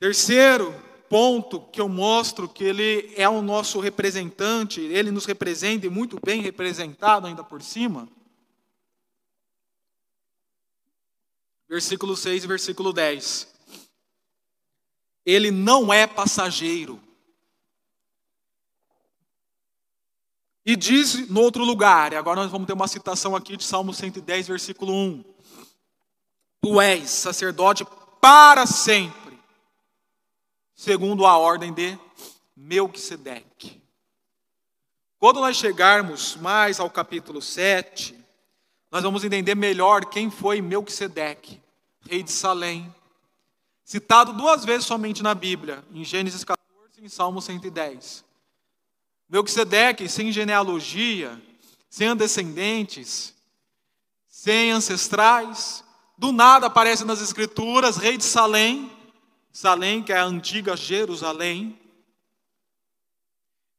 [0.00, 0.74] Terceiro
[1.06, 6.18] ponto que eu mostro que ele é o nosso representante, ele nos representa e muito
[6.24, 8.08] bem representado ainda por cima.
[11.68, 13.54] Versículo 6 e versículo 10.
[15.26, 17.05] Ele não é passageiro.
[20.66, 23.94] E diz no outro lugar, e agora nós vamos ter uma citação aqui de Salmo
[23.94, 25.24] 110, versículo 1.
[26.60, 27.86] Tu és sacerdote
[28.20, 29.38] para sempre,
[30.74, 31.96] segundo a ordem de
[32.56, 33.80] Melquisedeque.
[35.20, 38.18] Quando nós chegarmos mais ao capítulo 7,
[38.90, 41.62] nós vamos entender melhor quem foi Melquisedeque,
[42.10, 42.92] rei de Salém,
[43.84, 46.66] citado duas vezes somente na Bíblia, em Gênesis 14
[46.98, 48.25] e em Salmo 110.
[49.28, 51.40] Melquisedeque, sem genealogia,
[51.88, 53.34] sem descendentes,
[54.28, 55.84] sem ancestrais,
[56.16, 58.90] do nada aparece nas Escrituras, rei de Salém,
[59.52, 61.78] Salém, que é a antiga Jerusalém.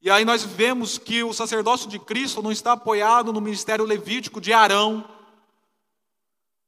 [0.02, 4.40] E aí nós vemos que o sacerdócio de Cristo não está apoiado no ministério levítico
[4.42, 5.08] de Arão,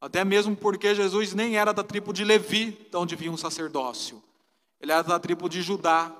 [0.01, 4.23] até mesmo porque Jesus nem era da tribo de Levi, de onde vinha um sacerdócio.
[4.79, 6.11] Ele era da tribo de Judá.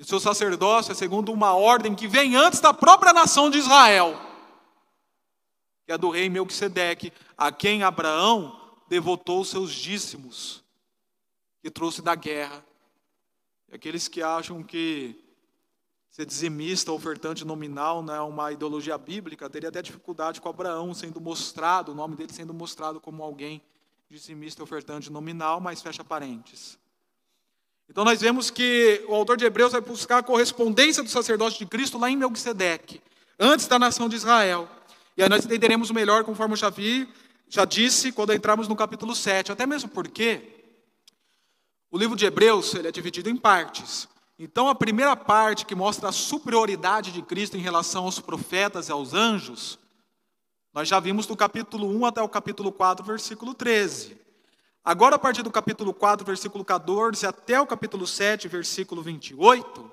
[0.00, 3.58] E o seu sacerdócio é segundo uma ordem que vem antes da própria nação de
[3.58, 4.18] Israel,
[5.84, 8.58] que é do rei Melquisedeque, a quem Abraão
[8.88, 10.64] devotou seus dízimos,
[11.60, 12.64] que trouxe da guerra.
[13.68, 15.22] E aqueles que acham que
[16.08, 21.20] ser dizimista, ofertante nominal, não é uma ideologia bíblica, teria até dificuldade com Abraão sendo
[21.20, 23.60] mostrado, o nome dele sendo mostrado como alguém
[24.08, 26.79] dizimista, ofertante nominal, mas fecha parênteses.
[27.90, 31.66] Então nós vemos que o autor de Hebreus vai buscar a correspondência do sacerdócio de
[31.66, 33.02] Cristo lá em Melquisedeque,
[33.36, 34.68] antes da nação de Israel.
[35.16, 37.08] E aí nós entenderemos melhor, conforme eu já vi,
[37.48, 40.40] já disse, quando entramos no capítulo 7, até mesmo porque
[41.90, 44.08] o livro de Hebreus ele é dividido em partes.
[44.38, 48.92] Então a primeira parte que mostra a superioridade de Cristo em relação aos profetas e
[48.92, 49.80] aos anjos,
[50.72, 54.19] nós já vimos do capítulo 1 até o capítulo 4, versículo 13.
[54.90, 59.88] Agora, a partir do capítulo 4, versículo 14, até o capítulo 7, versículo 28,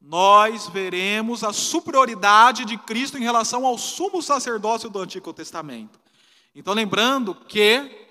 [0.00, 5.98] nós veremos a superioridade de Cristo em relação ao sumo sacerdócio do Antigo Testamento.
[6.54, 8.06] Então, lembrando que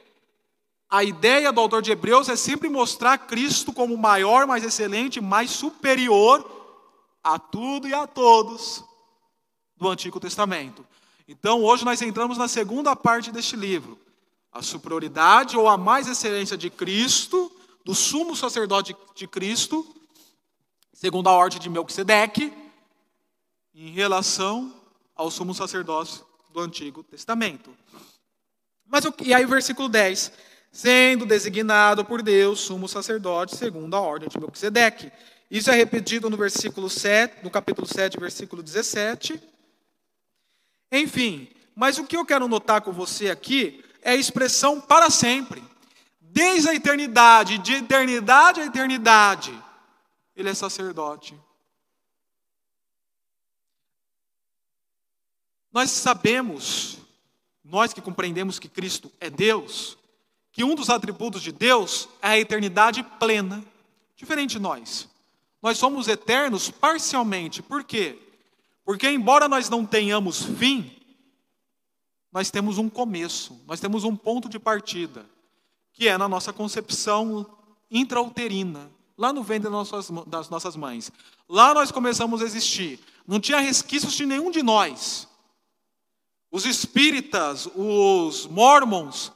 [0.90, 5.50] a ideia do autor de Hebreus é sempre mostrar Cristo como maior, mais excelente, mais
[5.52, 6.46] superior
[7.24, 8.84] a tudo e a todos
[9.78, 10.86] do Antigo Testamento.
[11.26, 13.98] Então, hoje nós entramos na segunda parte deste livro
[14.52, 17.52] a superioridade ou a mais excelência de Cristo,
[17.84, 19.86] do sumo sacerdote de Cristo,
[20.94, 22.52] segundo a ordem de Melquisedeque,
[23.74, 24.74] em relação
[25.16, 27.72] ao sumo sacerdócio do Antigo Testamento.
[28.86, 30.32] Mas e aí o versículo 10,
[30.72, 35.12] sendo designado por Deus sumo sacerdote segundo a ordem de Melquisedeque.
[35.50, 39.42] Isso é repetido no versículo 7, no capítulo 7, versículo 17.
[40.92, 45.64] Enfim, mas o que eu quero notar com você aqui é a expressão para sempre.
[46.20, 49.58] Desde a eternidade, de eternidade a eternidade,
[50.36, 51.36] ele é sacerdote.
[55.72, 56.98] Nós sabemos,
[57.64, 59.98] nós que compreendemos que Cristo é Deus,
[60.52, 63.64] que um dos atributos de Deus é a eternidade plena,
[64.16, 65.08] diferente de nós.
[65.62, 68.18] Nós somos eternos parcialmente, por quê?
[68.84, 70.97] Porque, embora nós não tenhamos fim,
[72.38, 75.26] nós temos um começo, nós temos um ponto de partida,
[75.92, 77.48] que é na nossa concepção
[77.90, 81.12] intrauterina, lá no ventre das nossas, das nossas mães.
[81.50, 83.00] Lá nós começamos a existir.
[83.26, 85.28] Não tinha resquícios de nenhum de nós.
[86.52, 89.32] Os espíritas, os mormons,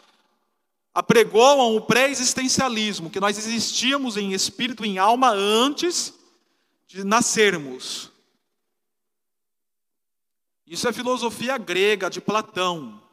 [0.94, 6.14] apregoam o pré-existencialismo, que nós existíamos em espírito e em alma antes
[6.86, 8.11] de nascermos.
[10.72, 13.04] Isso é filosofia grega de Platão.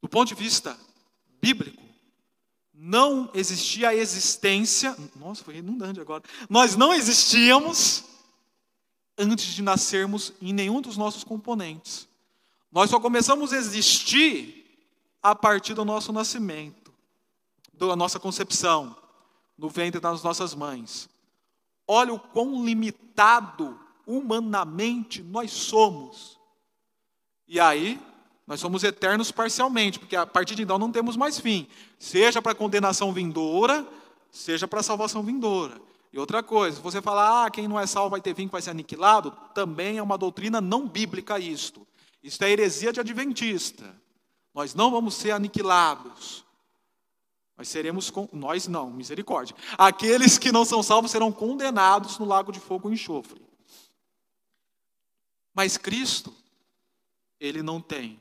[0.00, 0.80] Do ponto de vista
[1.38, 1.82] bíblico,
[2.72, 4.96] não existia a existência.
[5.14, 6.24] Nossa, foi redundante agora.
[6.48, 8.02] Nós não existíamos
[9.18, 12.08] antes de nascermos em nenhum dos nossos componentes.
[12.72, 14.88] Nós só começamos a existir
[15.22, 16.94] a partir do nosso nascimento,
[17.74, 18.96] da nossa concepção,
[19.58, 21.10] no ventre das nossas mães.
[21.88, 26.38] Olha o quão limitado humanamente nós somos.
[27.48, 27.98] E aí,
[28.46, 31.66] nós somos eternos parcialmente, porque a partir de então não temos mais fim,
[31.98, 33.86] seja para condenação vindoura,
[34.30, 35.80] seja para salvação vindoura.
[36.12, 38.70] E outra coisa, você falar, ah, quem não é salvo vai ter fim, vai ser
[38.70, 41.86] aniquilado, também é uma doutrina não bíblica isto.
[42.22, 43.94] Isso é heresia de adventista.
[44.54, 46.44] Nós não vamos ser aniquilados.
[47.58, 49.56] Nós seremos, nós não, misericórdia.
[49.76, 53.42] Aqueles que não são salvos serão condenados no lago de fogo e enxofre.
[55.52, 56.32] Mas Cristo,
[57.40, 58.20] ele não tem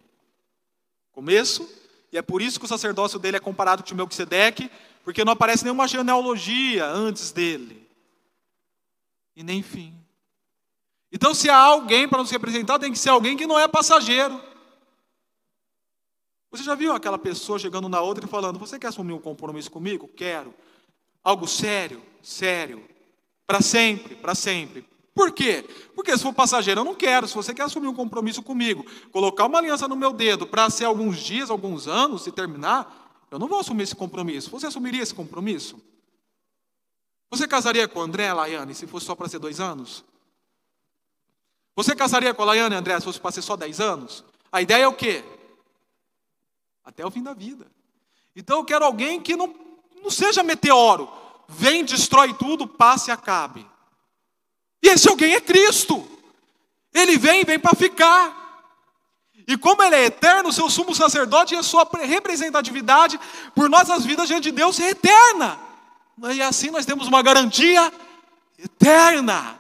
[1.12, 1.70] começo,
[2.12, 4.72] e é por isso que o sacerdócio dele é comparado com Melquisedeque,
[5.04, 7.88] porque não aparece nenhuma genealogia antes dele.
[9.36, 9.96] E nem fim.
[11.12, 14.42] Então, se há alguém para nos representar, tem que ser alguém que não é passageiro.
[16.50, 19.70] Você já viu aquela pessoa chegando na outra e falando: Você quer assumir um compromisso
[19.70, 20.08] comigo?
[20.08, 20.54] Quero.
[21.24, 22.02] Algo sério?
[22.22, 22.84] Sério.
[23.46, 24.86] Para sempre, para sempre.
[25.14, 25.66] Por quê?
[25.96, 27.28] Porque se for passageiro, eu não quero.
[27.28, 30.86] Se você quer assumir um compromisso comigo, colocar uma aliança no meu dedo para ser
[30.86, 34.52] alguns dias, alguns anos e terminar, eu não vou assumir esse compromisso.
[34.52, 35.82] Você assumiria esse compromisso?
[37.32, 40.06] Você casaria com o André, Laiane, se fosse só para ser dois anos?
[41.76, 44.24] Você casaria com a Laiane, André, se fosse para ser só dez anos?
[44.52, 45.24] A ideia é o quê?
[46.88, 47.70] Até o fim da vida.
[48.34, 49.54] Então eu quero alguém que não,
[50.02, 51.12] não seja meteoro.
[51.46, 53.70] Vem, destrói tudo, passe e acabe.
[54.82, 56.08] E esse alguém é Cristo.
[56.94, 58.74] Ele vem, vem para ficar.
[59.46, 63.20] E como ele é eterno, seu sumo sacerdote e a sua representatividade
[63.54, 65.60] por nossas vidas diante de Deus é eterna.
[66.34, 67.92] E assim nós temos uma garantia
[68.58, 69.60] eterna.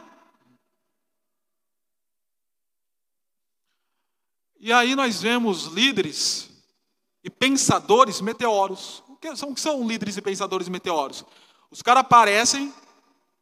[4.62, 6.47] E aí nós vemos líderes
[7.28, 9.04] e pensadores meteoros.
[9.10, 11.26] O que são, o que são líderes e pensadores meteoros?
[11.70, 12.74] Os caras aparecem,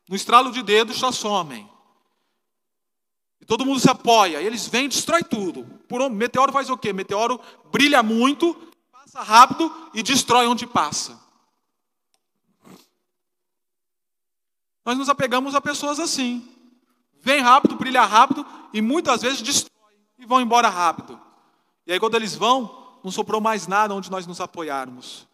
[0.09, 1.69] no estralo de dedos já somem.
[3.39, 4.41] E todo mundo se apoia.
[4.41, 5.65] E eles vêm e destrói tudo.
[5.87, 6.91] Por um, meteoro faz o quê?
[6.91, 7.39] Meteoro
[7.71, 8.55] brilha muito,
[8.91, 11.21] passa rápido e destrói onde passa.
[14.83, 16.43] Nós nos apegamos a pessoas assim.
[17.21, 21.21] Vem rápido, brilha rápido e muitas vezes destrói e vão embora rápido.
[21.85, 25.27] E aí, quando eles vão, não sobrou mais nada onde nós nos apoiarmos.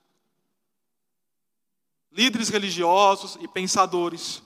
[2.11, 4.43] Líderes religiosos e pensadores.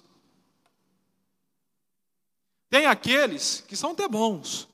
[2.69, 4.69] Tem aqueles que são até bons.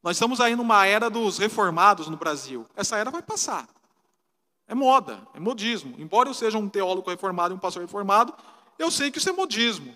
[0.00, 2.64] Nós estamos aí numa era dos reformados no Brasil.
[2.76, 3.68] Essa era vai passar.
[4.68, 5.96] É moda, é modismo.
[5.98, 8.32] Embora eu seja um teólogo reformado e um pastor reformado,
[8.78, 9.92] eu sei que isso é modismo.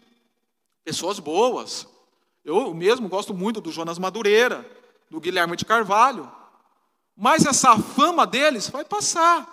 [0.82, 1.86] Pessoas boas.
[2.44, 4.68] Eu mesmo gosto muito do Jonas Madureira,
[5.08, 6.41] do Guilherme de Carvalho.
[7.16, 9.48] Mas essa fama deles vai passar.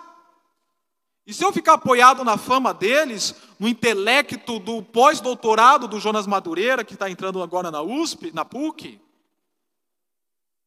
[1.26, 6.84] E se eu ficar apoiado na fama deles, no intelecto do pós-doutorado do Jonas Madureira,
[6.84, 9.00] que está entrando agora na USP, na PUC,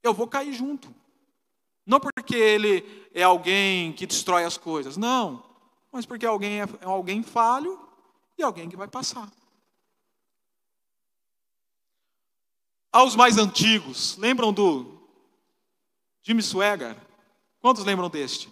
[0.01, 0.93] eu vou cair junto.
[1.85, 5.43] Não porque ele é alguém que destrói as coisas, não.
[5.91, 7.79] Mas porque alguém é, é alguém falho
[8.37, 9.29] e alguém que vai passar.
[12.91, 15.02] Aos mais antigos, lembram do
[16.23, 16.95] Jimmy Swagger?
[17.59, 18.51] Quantos lembram deste?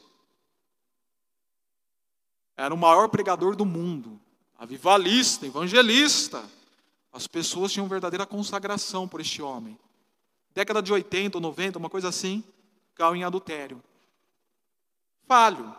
[2.56, 4.20] Era o maior pregador do mundo,
[4.60, 6.48] avivalista, evangelista.
[7.12, 9.80] As pessoas tinham verdadeira consagração por este homem.
[10.54, 12.44] Década de 80 ou 90, uma coisa assim,
[12.94, 13.82] caiu em adultério.
[15.26, 15.76] Falho.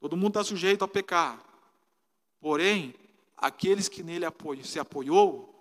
[0.00, 1.38] Todo mundo está sujeito a pecar.
[2.40, 2.94] Porém,
[3.36, 4.26] aqueles que nele
[4.64, 5.54] se apoiou,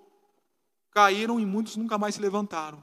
[0.91, 2.81] caíram e muitos nunca mais se levantaram,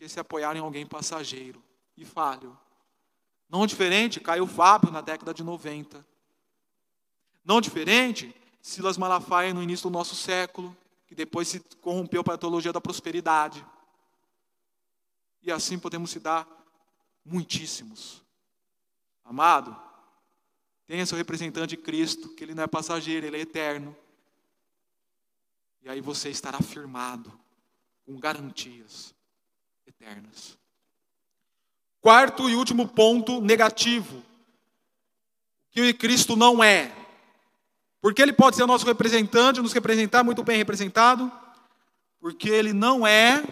[0.00, 1.62] porque se apoiaram em alguém passageiro
[1.94, 2.58] e falho.
[3.50, 6.06] Não diferente, caiu Fábio na década de 90.
[7.44, 10.74] Não diferente, Silas Malafaia no início do nosso século,
[11.06, 13.62] que depois se corrompeu para a teologia da prosperidade.
[15.42, 16.48] E assim podemos citar
[17.22, 18.22] muitíssimos.
[19.22, 19.76] Amado,
[20.86, 23.94] Tenha seu representante Cristo, que ele não é passageiro, ele é eterno.
[25.82, 27.30] E aí você estará firmado
[28.04, 29.14] com garantias
[30.00, 30.58] eternas.
[32.00, 34.24] Quarto e último ponto negativo,
[35.70, 36.90] que Cristo não é.
[38.00, 41.30] Porque ele pode ser nosso representante, nos representar muito bem representado,
[42.18, 43.44] porque ele não é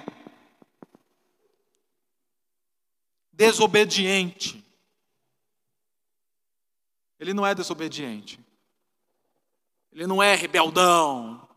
[3.31, 4.65] desobediente.
[7.21, 8.41] Ele não é desobediente.
[9.93, 11.48] Ele não é rebeldão.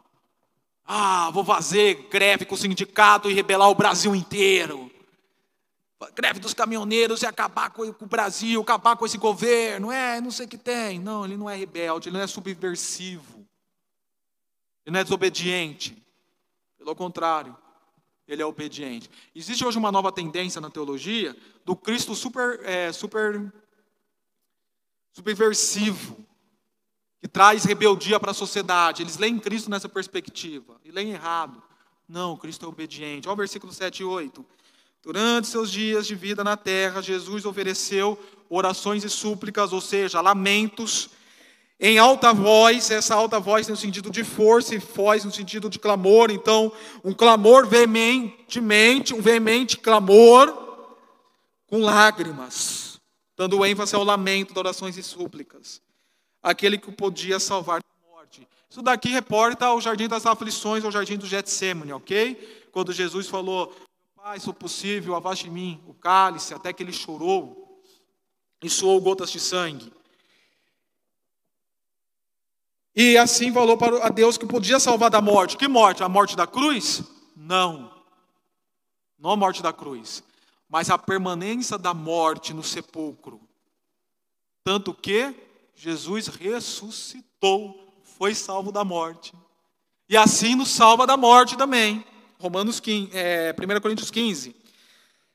[0.93, 4.91] Ah, vou fazer greve com o sindicato e rebelar o Brasil inteiro.
[6.13, 9.89] Greve dos caminhoneiros e acabar com, o Brasil, acabar com esse governo.
[9.89, 10.99] É, não sei o que tem.
[10.99, 13.47] Não, ele não é rebelde, ele não é subversivo.
[14.85, 15.95] Ele não é desobediente.
[16.77, 17.55] Pelo contrário,
[18.27, 19.09] ele é obediente.
[19.33, 21.33] Existe hoje uma nova tendência na teologia
[21.63, 23.49] do Cristo super, é, super
[25.13, 26.17] subversivo,
[27.21, 29.03] que traz rebeldia para a sociedade.
[29.03, 31.61] Eles leem Cristo nessa perspectiva e leem errado.
[32.09, 33.27] Não, Cristo é obediente.
[33.27, 34.43] Olha o versículo 7 e 8.
[35.03, 38.19] Durante seus dias de vida na terra, Jesus ofereceu
[38.49, 41.09] orações e súplicas, ou seja, lamentos,
[41.79, 45.79] em alta voz, essa alta voz no sentido de força e voz no sentido de
[45.79, 46.71] clamor, então,
[47.03, 50.53] um clamor veementemente, um veemente clamor
[51.65, 52.99] com lágrimas,
[53.35, 55.81] dando ênfase ao lamento, orações e súplicas.
[56.41, 58.47] Aquele que podia salvar da morte.
[58.69, 62.69] Isso daqui reporta o jardim das aflições, o jardim do Getsemane, ok?
[62.71, 63.75] Quando Jesus falou,
[64.15, 67.81] Pai, se possível, abaixo de mim o cálice, até que ele chorou
[68.61, 69.91] e suou gotas de sangue.
[72.95, 75.57] E assim falou para a Deus que podia salvar da morte.
[75.57, 76.03] Que morte?
[76.03, 77.01] A morte da cruz?
[77.35, 77.91] Não.
[79.17, 80.23] Não a morte da cruz,
[80.69, 83.41] mas a permanência da morte no sepulcro.
[84.63, 85.33] Tanto que
[85.83, 89.33] Jesus ressuscitou, foi salvo da morte.
[90.07, 92.05] E assim nos salva da morte também.
[92.37, 94.55] Romanos 15, é, 1 Coríntios 15.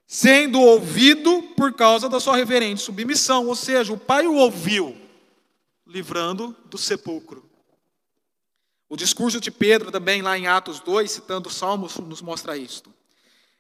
[0.07, 4.97] Sendo ouvido por causa da sua reverente submissão, ou seja, o Pai o ouviu,
[5.85, 7.45] livrando do sepulcro.
[8.89, 12.95] O discurso de Pedro, também lá em Atos 2, citando Salmos, nos mostra isto.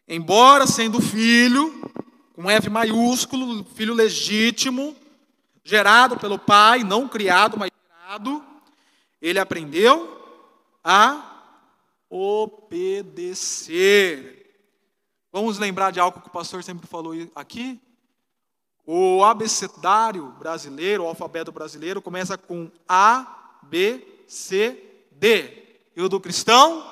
[0.06, 1.90] Embora sendo filho,
[2.32, 4.94] com F maiúsculo, filho legítimo,
[5.66, 8.40] gerado pelo pai, não criado, mas gerado,
[9.20, 10.16] ele aprendeu
[10.84, 11.58] a
[12.08, 13.26] obedecer.
[15.32, 17.80] Vamos lembrar de algo que o pastor sempre falou aqui?
[18.86, 25.64] O abecedário brasileiro, o alfabeto brasileiro, começa com A, B, C, D.
[25.96, 26.88] E o do cristão?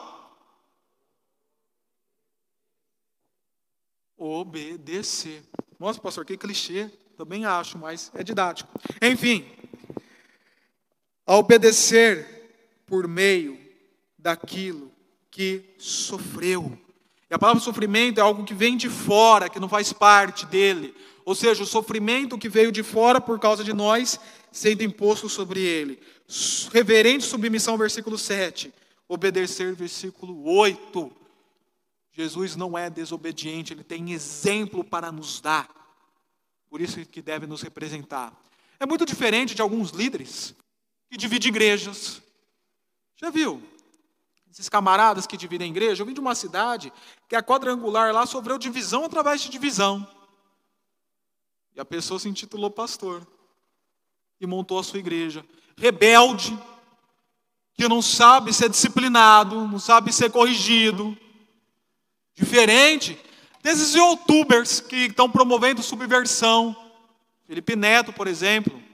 [4.18, 5.44] Obedecer.
[5.78, 6.90] Nossa, pastor, que clichê.
[7.16, 8.70] Também acho, mas é didático.
[9.00, 9.44] Enfim,
[11.26, 13.58] a obedecer por meio
[14.18, 14.90] daquilo
[15.30, 16.78] que sofreu.
[17.30, 20.94] E a palavra sofrimento é algo que vem de fora, que não faz parte dele.
[21.24, 24.20] Ou seja, o sofrimento que veio de fora por causa de nós,
[24.52, 26.00] sendo imposto sobre ele.
[26.72, 28.72] Reverente submissão, versículo 7.
[29.08, 31.12] Obedecer, versículo 8.
[32.12, 35.83] Jesus não é desobediente, ele tem exemplo para nos dar.
[36.74, 38.32] Por isso que deve nos representar.
[38.80, 40.56] É muito diferente de alguns líderes
[41.08, 42.20] que dividem igrejas.
[43.14, 43.62] Já viu?
[44.50, 46.92] esses camaradas que dividem a igreja, eu vim de uma cidade
[47.28, 50.04] que a quadrangular lá sofreu divisão através de divisão.
[51.76, 53.24] E a pessoa se intitulou pastor
[54.40, 55.46] e montou a sua igreja.
[55.78, 56.58] Rebelde,
[57.74, 61.16] que não sabe ser disciplinado, não sabe ser corrigido.
[62.34, 63.16] Diferente
[63.64, 66.76] desses youtubers que estão promovendo subversão.
[67.46, 68.84] Felipe Neto, por exemplo,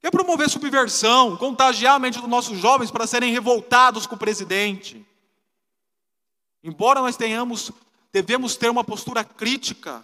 [0.00, 5.06] Quer promover subversão, contagiar a mente dos nossos jovens para serem revoltados com o presidente.
[6.64, 7.70] Embora nós tenhamos,
[8.10, 10.02] devemos ter uma postura crítica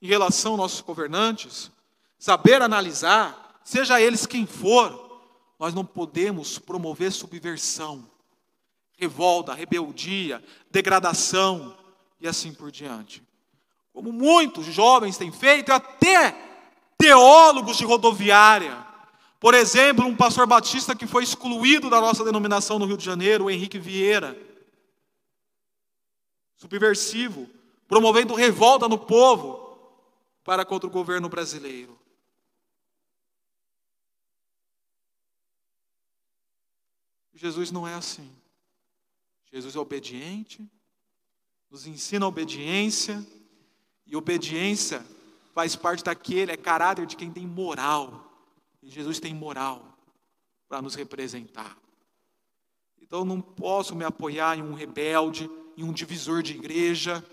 [0.00, 1.68] em relação aos nossos governantes,
[2.16, 5.20] saber analisar, seja eles quem for,
[5.58, 8.08] nós não podemos promover subversão,
[8.96, 11.74] revolta, rebeldia, degradação
[12.20, 13.22] e assim por diante.
[13.92, 16.36] Como muitos jovens têm feito, até
[16.98, 18.84] teólogos de rodoviária,
[19.38, 23.44] por exemplo, um pastor batista que foi excluído da nossa denominação no Rio de Janeiro,
[23.44, 24.34] o Henrique Vieira.
[26.56, 27.48] Subversivo,
[27.86, 29.78] promovendo revolta no povo
[30.42, 31.98] para contra o governo brasileiro.
[37.34, 38.34] Jesus não é assim.
[39.52, 40.66] Jesus é obediente,
[41.70, 43.24] nos ensina a obediência,
[44.06, 45.04] e obediência
[45.54, 48.30] faz parte daquele, é caráter de quem tem moral
[48.82, 49.96] E Jesus tem moral
[50.68, 51.78] para nos representar.
[53.00, 57.24] Então não posso me apoiar em um rebelde, em um divisor de igreja,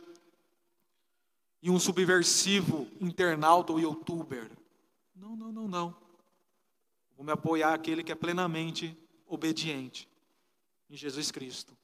[1.62, 4.50] em um subversivo internauta ou youtuber.
[5.16, 5.96] Não, não, não, não.
[7.16, 10.08] Vou me apoiar aquele que é plenamente obediente
[10.90, 11.76] em Jesus Cristo.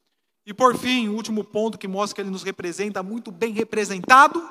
[0.48, 4.42] E por fim, o último ponto que mostra que ele nos representa muito bem representado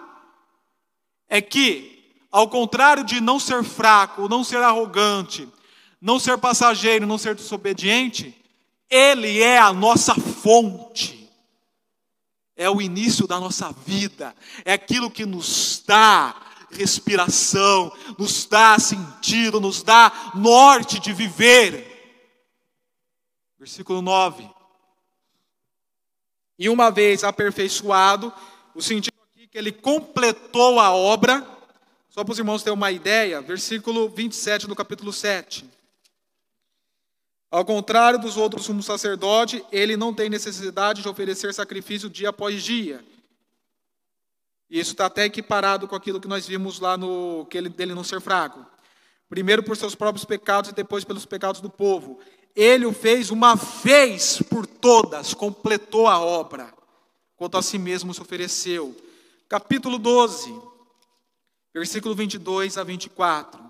[1.26, 5.49] é que, ao contrário de não ser fraco, não ser arrogante,
[5.99, 8.36] não ser passageiro, não ser desobediente,
[8.90, 11.32] ele é a nossa fonte,
[12.55, 14.36] é o início da nossa vida,
[14.66, 16.36] é aquilo que nos dá
[16.72, 21.86] respiração, nos dá sentido, nos dá norte de viver.
[23.59, 24.56] Versículo 9.
[26.59, 28.33] E uma vez aperfeiçoado,
[28.75, 31.47] o sentido aqui que ele completou a obra,
[32.09, 35.69] só para os irmãos terem uma ideia, versículo 27 do capítulo 7.
[37.51, 42.63] Ao contrário dos outros sumos sacerdotes, ele não tem necessidade de oferecer sacrifício dia após
[42.63, 43.05] dia.
[44.69, 47.95] E isso está até equiparado com aquilo que nós vimos lá no que ele, dele
[47.95, 48.67] não ser fraco.
[49.29, 52.21] Primeiro por seus próprios pecados e depois pelos pecados do povo.
[52.57, 56.73] Ele o fez uma vez por todas, completou a obra,
[57.37, 58.97] quanto a si mesmo se ofereceu.
[59.47, 60.59] Capítulo 12,
[61.75, 63.61] versículo 22 a 24.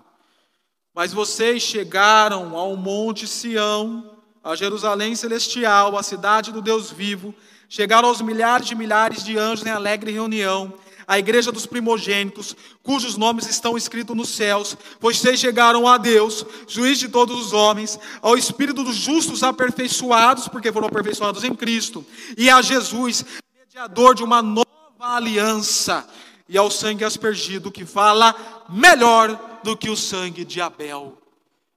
[0.93, 7.35] Mas vocês chegaram ao Monte Sião, a Jerusalém celestial, a cidade do Deus vivo,
[7.67, 10.73] chegaram aos milhares de milhares de anjos em alegre reunião,
[11.07, 12.53] a igreja dos primogênitos,
[12.83, 17.53] cujos nomes estão escritos nos céus, pois vocês chegaram a Deus, juiz de todos os
[17.53, 22.05] homens, ao Espírito dos justos aperfeiçoados, porque foram aperfeiçoados em Cristo,
[22.37, 23.23] e a Jesus,
[23.57, 24.65] mediador de uma nova
[24.99, 26.05] aliança,
[26.49, 28.35] e ao sangue aspergido, que fala
[28.67, 31.17] melhor do que o sangue de Abel.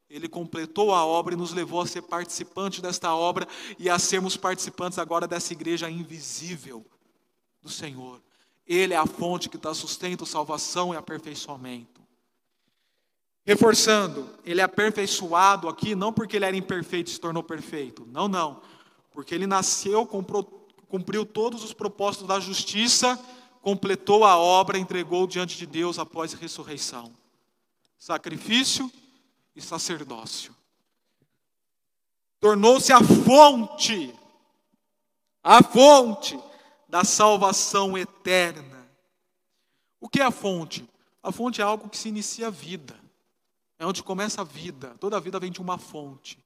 [0.09, 3.47] Ele completou a obra e nos levou a ser participantes desta obra
[3.79, 6.85] e a sermos participantes agora dessa igreja invisível
[7.63, 8.21] do Senhor.
[8.73, 12.01] Ele é a fonte que dá sustento, salvação e aperfeiçoamento.
[13.45, 18.07] Reforçando, ele é aperfeiçoado aqui não porque ele era imperfeito e se tornou perfeito.
[18.07, 18.63] Não, não.
[19.11, 23.19] Porque ele nasceu, cumpriu todos os propósitos da justiça
[23.61, 27.15] completou a obra, entregou diante de Deus após a ressurreição.
[27.99, 28.91] Sacrifício
[29.55, 30.55] e sacerdócio.
[32.41, 34.15] Tornou-se a fonte,
[35.43, 36.39] a fonte
[36.91, 38.87] da salvação eterna.
[40.01, 40.89] O que é a fonte?
[41.23, 42.99] A fonte é algo que se inicia a vida.
[43.79, 44.97] É onde começa a vida.
[45.01, 46.39] Toda a vida vem de uma fonte.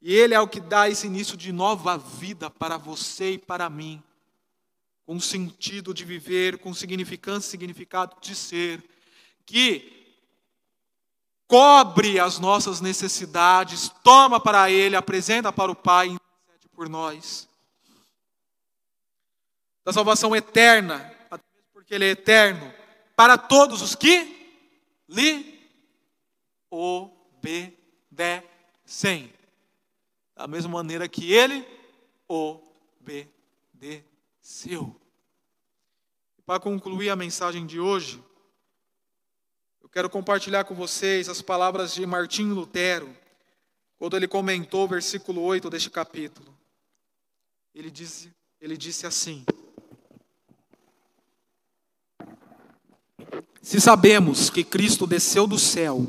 [0.00, 3.70] E Ele é o que dá esse início de nova vida para você e para
[3.70, 4.02] mim
[5.06, 8.82] com sentido de viver, com significância significado de ser,
[9.44, 10.16] que
[11.46, 17.48] cobre as nossas necessidades, toma para Ele, apresenta para o Pai e intercede por nós.
[19.84, 21.14] Da salvação eterna,
[21.72, 22.72] porque Ele é eterno,
[23.14, 24.34] para todos os que
[25.08, 25.62] lhe
[26.70, 27.72] obedecem.
[30.34, 31.64] Da mesma maneira que Ele
[32.26, 33.24] obedeceu.
[36.46, 38.22] Para concluir a mensagem de hoje,
[39.82, 43.16] eu quero compartilhar com vocês as palavras de Martim Lutero,
[43.96, 46.54] quando ele comentou o versículo 8 deste capítulo.
[47.74, 48.30] Ele disse,
[48.60, 49.44] ele disse assim:
[53.64, 56.06] Se sabemos que Cristo desceu do céu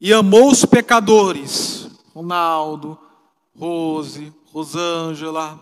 [0.00, 2.98] e amou os pecadores, Ronaldo,
[3.54, 5.60] Rose, Rosângela,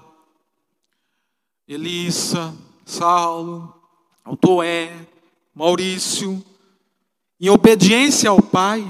[1.66, 2.54] Elissa,
[2.86, 3.74] Saulo,
[4.24, 5.04] Altoé,
[5.52, 6.40] Maurício,
[7.40, 8.84] em obediência ao Pai,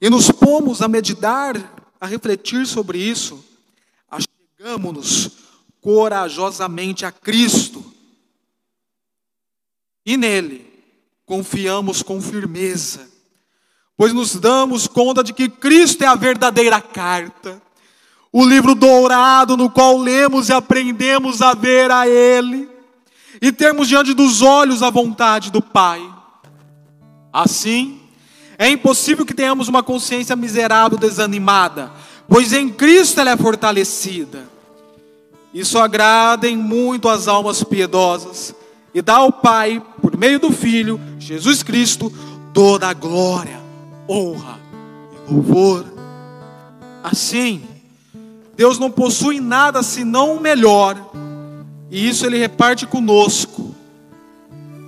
[0.00, 3.44] e nos pomos a meditar, a refletir sobre isso,
[4.08, 5.32] achegamos-nos
[5.80, 7.84] corajosamente a Cristo,
[10.06, 10.75] e nele
[11.26, 13.00] confiamos com firmeza,
[13.96, 17.60] pois nos damos conta de que Cristo é a verdadeira carta,
[18.32, 22.68] o livro dourado no qual lemos e aprendemos a ver a Ele
[23.42, 26.00] e termos diante dos olhos a vontade do Pai.
[27.32, 28.00] Assim,
[28.56, 31.90] é impossível que tenhamos uma consciência miserável, desanimada,
[32.28, 34.48] pois em Cristo ela é fortalecida.
[35.52, 38.54] Isso agrada em muito as almas piedosas
[38.96, 42.10] e dá ao Pai, por meio do Filho, Jesus Cristo,
[42.54, 43.60] toda a glória,
[44.08, 44.58] honra
[45.12, 45.84] e louvor.
[47.04, 47.62] Assim,
[48.56, 50.96] Deus não possui nada senão o melhor,
[51.90, 53.74] e isso Ele reparte conosco.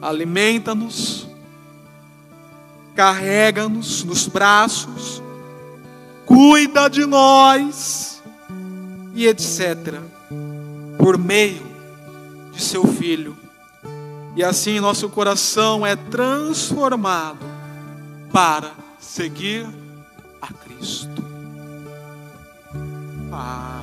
[0.00, 1.28] Alimenta-nos,
[2.96, 5.22] carrega-nos nos braços,
[6.24, 8.22] cuida de nós
[9.14, 10.00] e etc.
[10.96, 11.62] Por meio
[12.54, 13.37] de seu Filho.
[14.38, 17.44] E assim nosso coração é transformado
[18.32, 18.70] para
[19.00, 19.66] seguir
[20.40, 21.24] a Cristo.
[23.32, 23.82] Ah,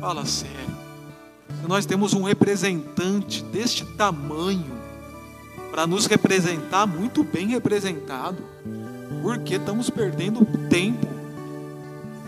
[0.00, 0.54] fala sério.
[1.60, 4.78] Se nós temos um representante deste tamanho
[5.72, 8.40] para nos representar muito bem representado,
[9.22, 11.08] porque estamos perdendo tempo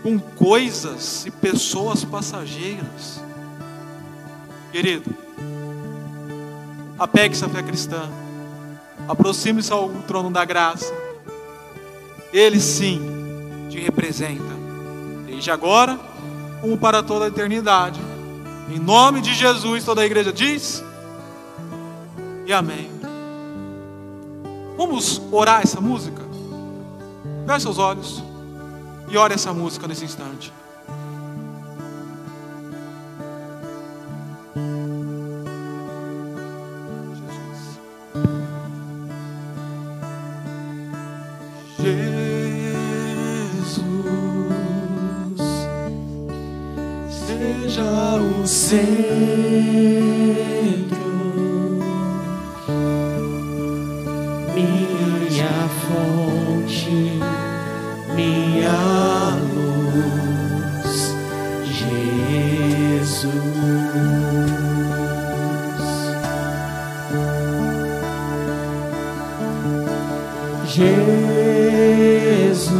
[0.03, 3.23] com coisas e pessoas passageiras.
[4.73, 5.30] Querido,
[7.01, 8.07] apegue-se à fé cristã,
[9.07, 10.93] aproxime-se ao trono da graça.
[12.31, 13.01] Ele sim
[13.71, 14.53] te representa,
[15.25, 15.99] desde agora
[16.61, 17.99] como para toda a eternidade.
[18.69, 20.83] Em nome de Jesus, toda a igreja diz:
[22.45, 22.91] e amém.
[24.77, 26.21] Vamos orar essa música?
[27.47, 28.23] Feche seus olhos
[29.09, 30.53] e ore essa música nesse instante.
[54.53, 57.19] minha fonte,
[58.15, 61.13] minha luz,
[61.65, 63.31] Jesus.
[70.65, 72.71] Jesus,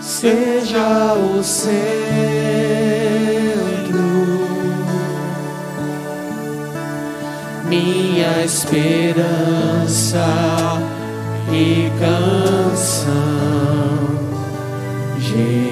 [0.00, 2.01] seja o Senhor.
[8.44, 10.26] esperança
[11.52, 13.12] e canção,
[15.18, 15.62] Jesus.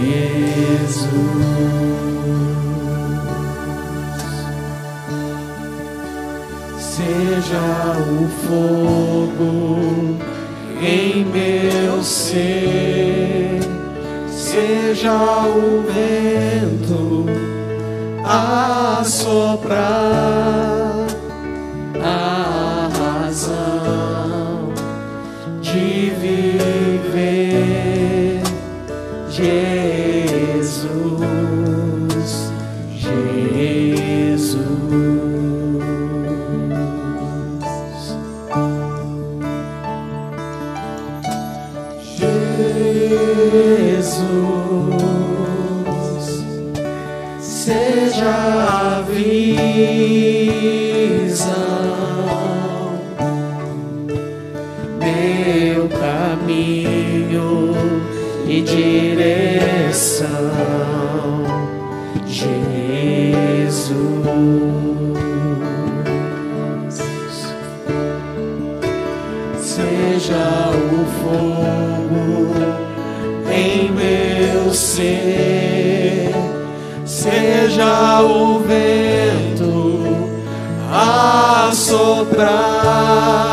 [6.79, 7.67] Seja
[8.09, 10.17] o fogo
[10.81, 13.61] em meu ser,
[14.29, 17.27] seja o vento
[18.25, 20.40] a soprar
[70.21, 72.53] seja o fogo
[73.51, 76.35] em meu ser,
[77.07, 80.29] seja o vento
[80.93, 83.50] a soprar.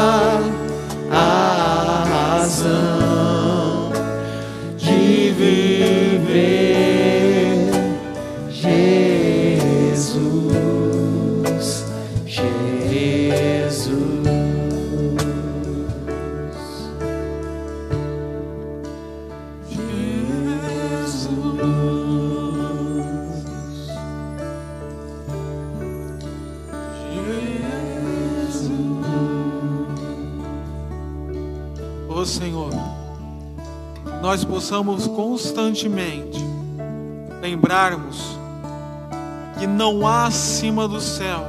[34.57, 36.43] Possamos constantemente
[37.39, 38.39] lembrarmos
[39.59, 41.45] que não há acima do céu,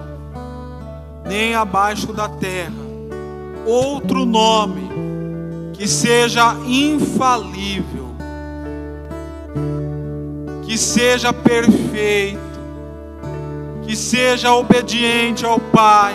[1.25, 2.75] nem abaixo da terra,
[3.65, 4.91] outro nome
[5.73, 8.15] que seja infalível,
[10.67, 12.39] que seja perfeito,
[13.87, 16.15] que seja obediente ao Pai,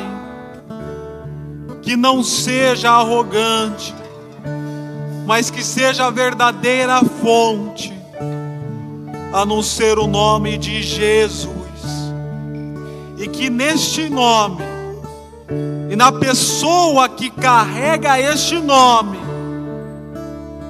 [1.82, 3.96] que não seja arrogante,
[5.26, 7.94] mas que seja a verdadeira fonte,
[9.34, 11.50] a não ser o nome de Jesus,
[13.18, 14.64] e que neste nome,
[15.90, 19.18] e na pessoa que carrega este nome,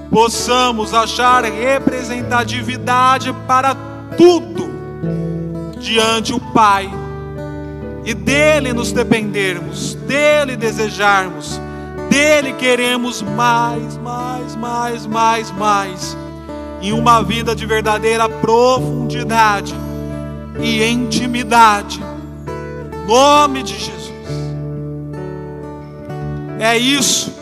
[0.10, 3.76] possamos achar representatividade para
[4.16, 4.72] tudo
[5.80, 6.90] diante o Pai
[8.06, 11.60] e dele nos dependermos, dele desejarmos,
[12.14, 16.18] nele queremos mais, mais, mais, mais, mais,
[16.80, 19.74] em uma vida de verdadeira profundidade
[20.62, 22.00] e intimidade,
[23.08, 24.14] nome de Jesus.
[26.60, 27.34] É isso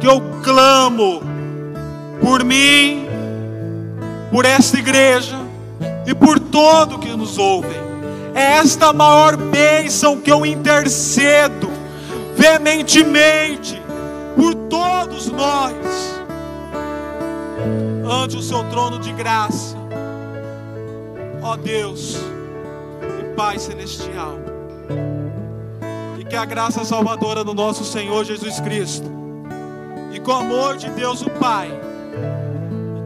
[0.00, 1.20] que eu clamo
[2.22, 3.06] por mim,
[4.32, 5.36] por esta igreja
[6.06, 7.84] e por todo que nos ouvem.
[8.34, 11.65] É esta maior bênção que eu intercedo
[12.36, 13.80] veementemente
[14.36, 15.74] por todos nós
[18.08, 19.76] ante o seu trono de graça.
[21.42, 22.16] Ó Deus
[23.20, 24.38] e Pai celestial.
[26.18, 29.16] E que a graça salvadora do nosso Senhor Jesus Cristo
[30.16, 31.70] e com o amor de Deus o Pai,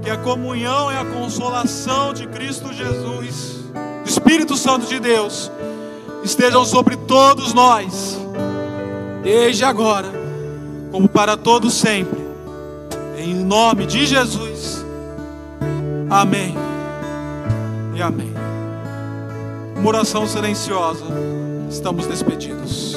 [0.00, 3.64] e que a comunhão e a consolação de Cristo Jesus,
[4.04, 5.50] Espírito Santo de Deus,
[6.22, 8.16] estejam sobre todos nós,
[9.22, 10.08] desde agora,
[10.90, 12.20] como para todos sempre,
[13.18, 14.84] em nome de Jesus.
[16.08, 16.54] Amém
[17.94, 18.32] e amém.
[19.76, 21.04] Uma oração silenciosa,
[21.70, 22.96] estamos despedidos.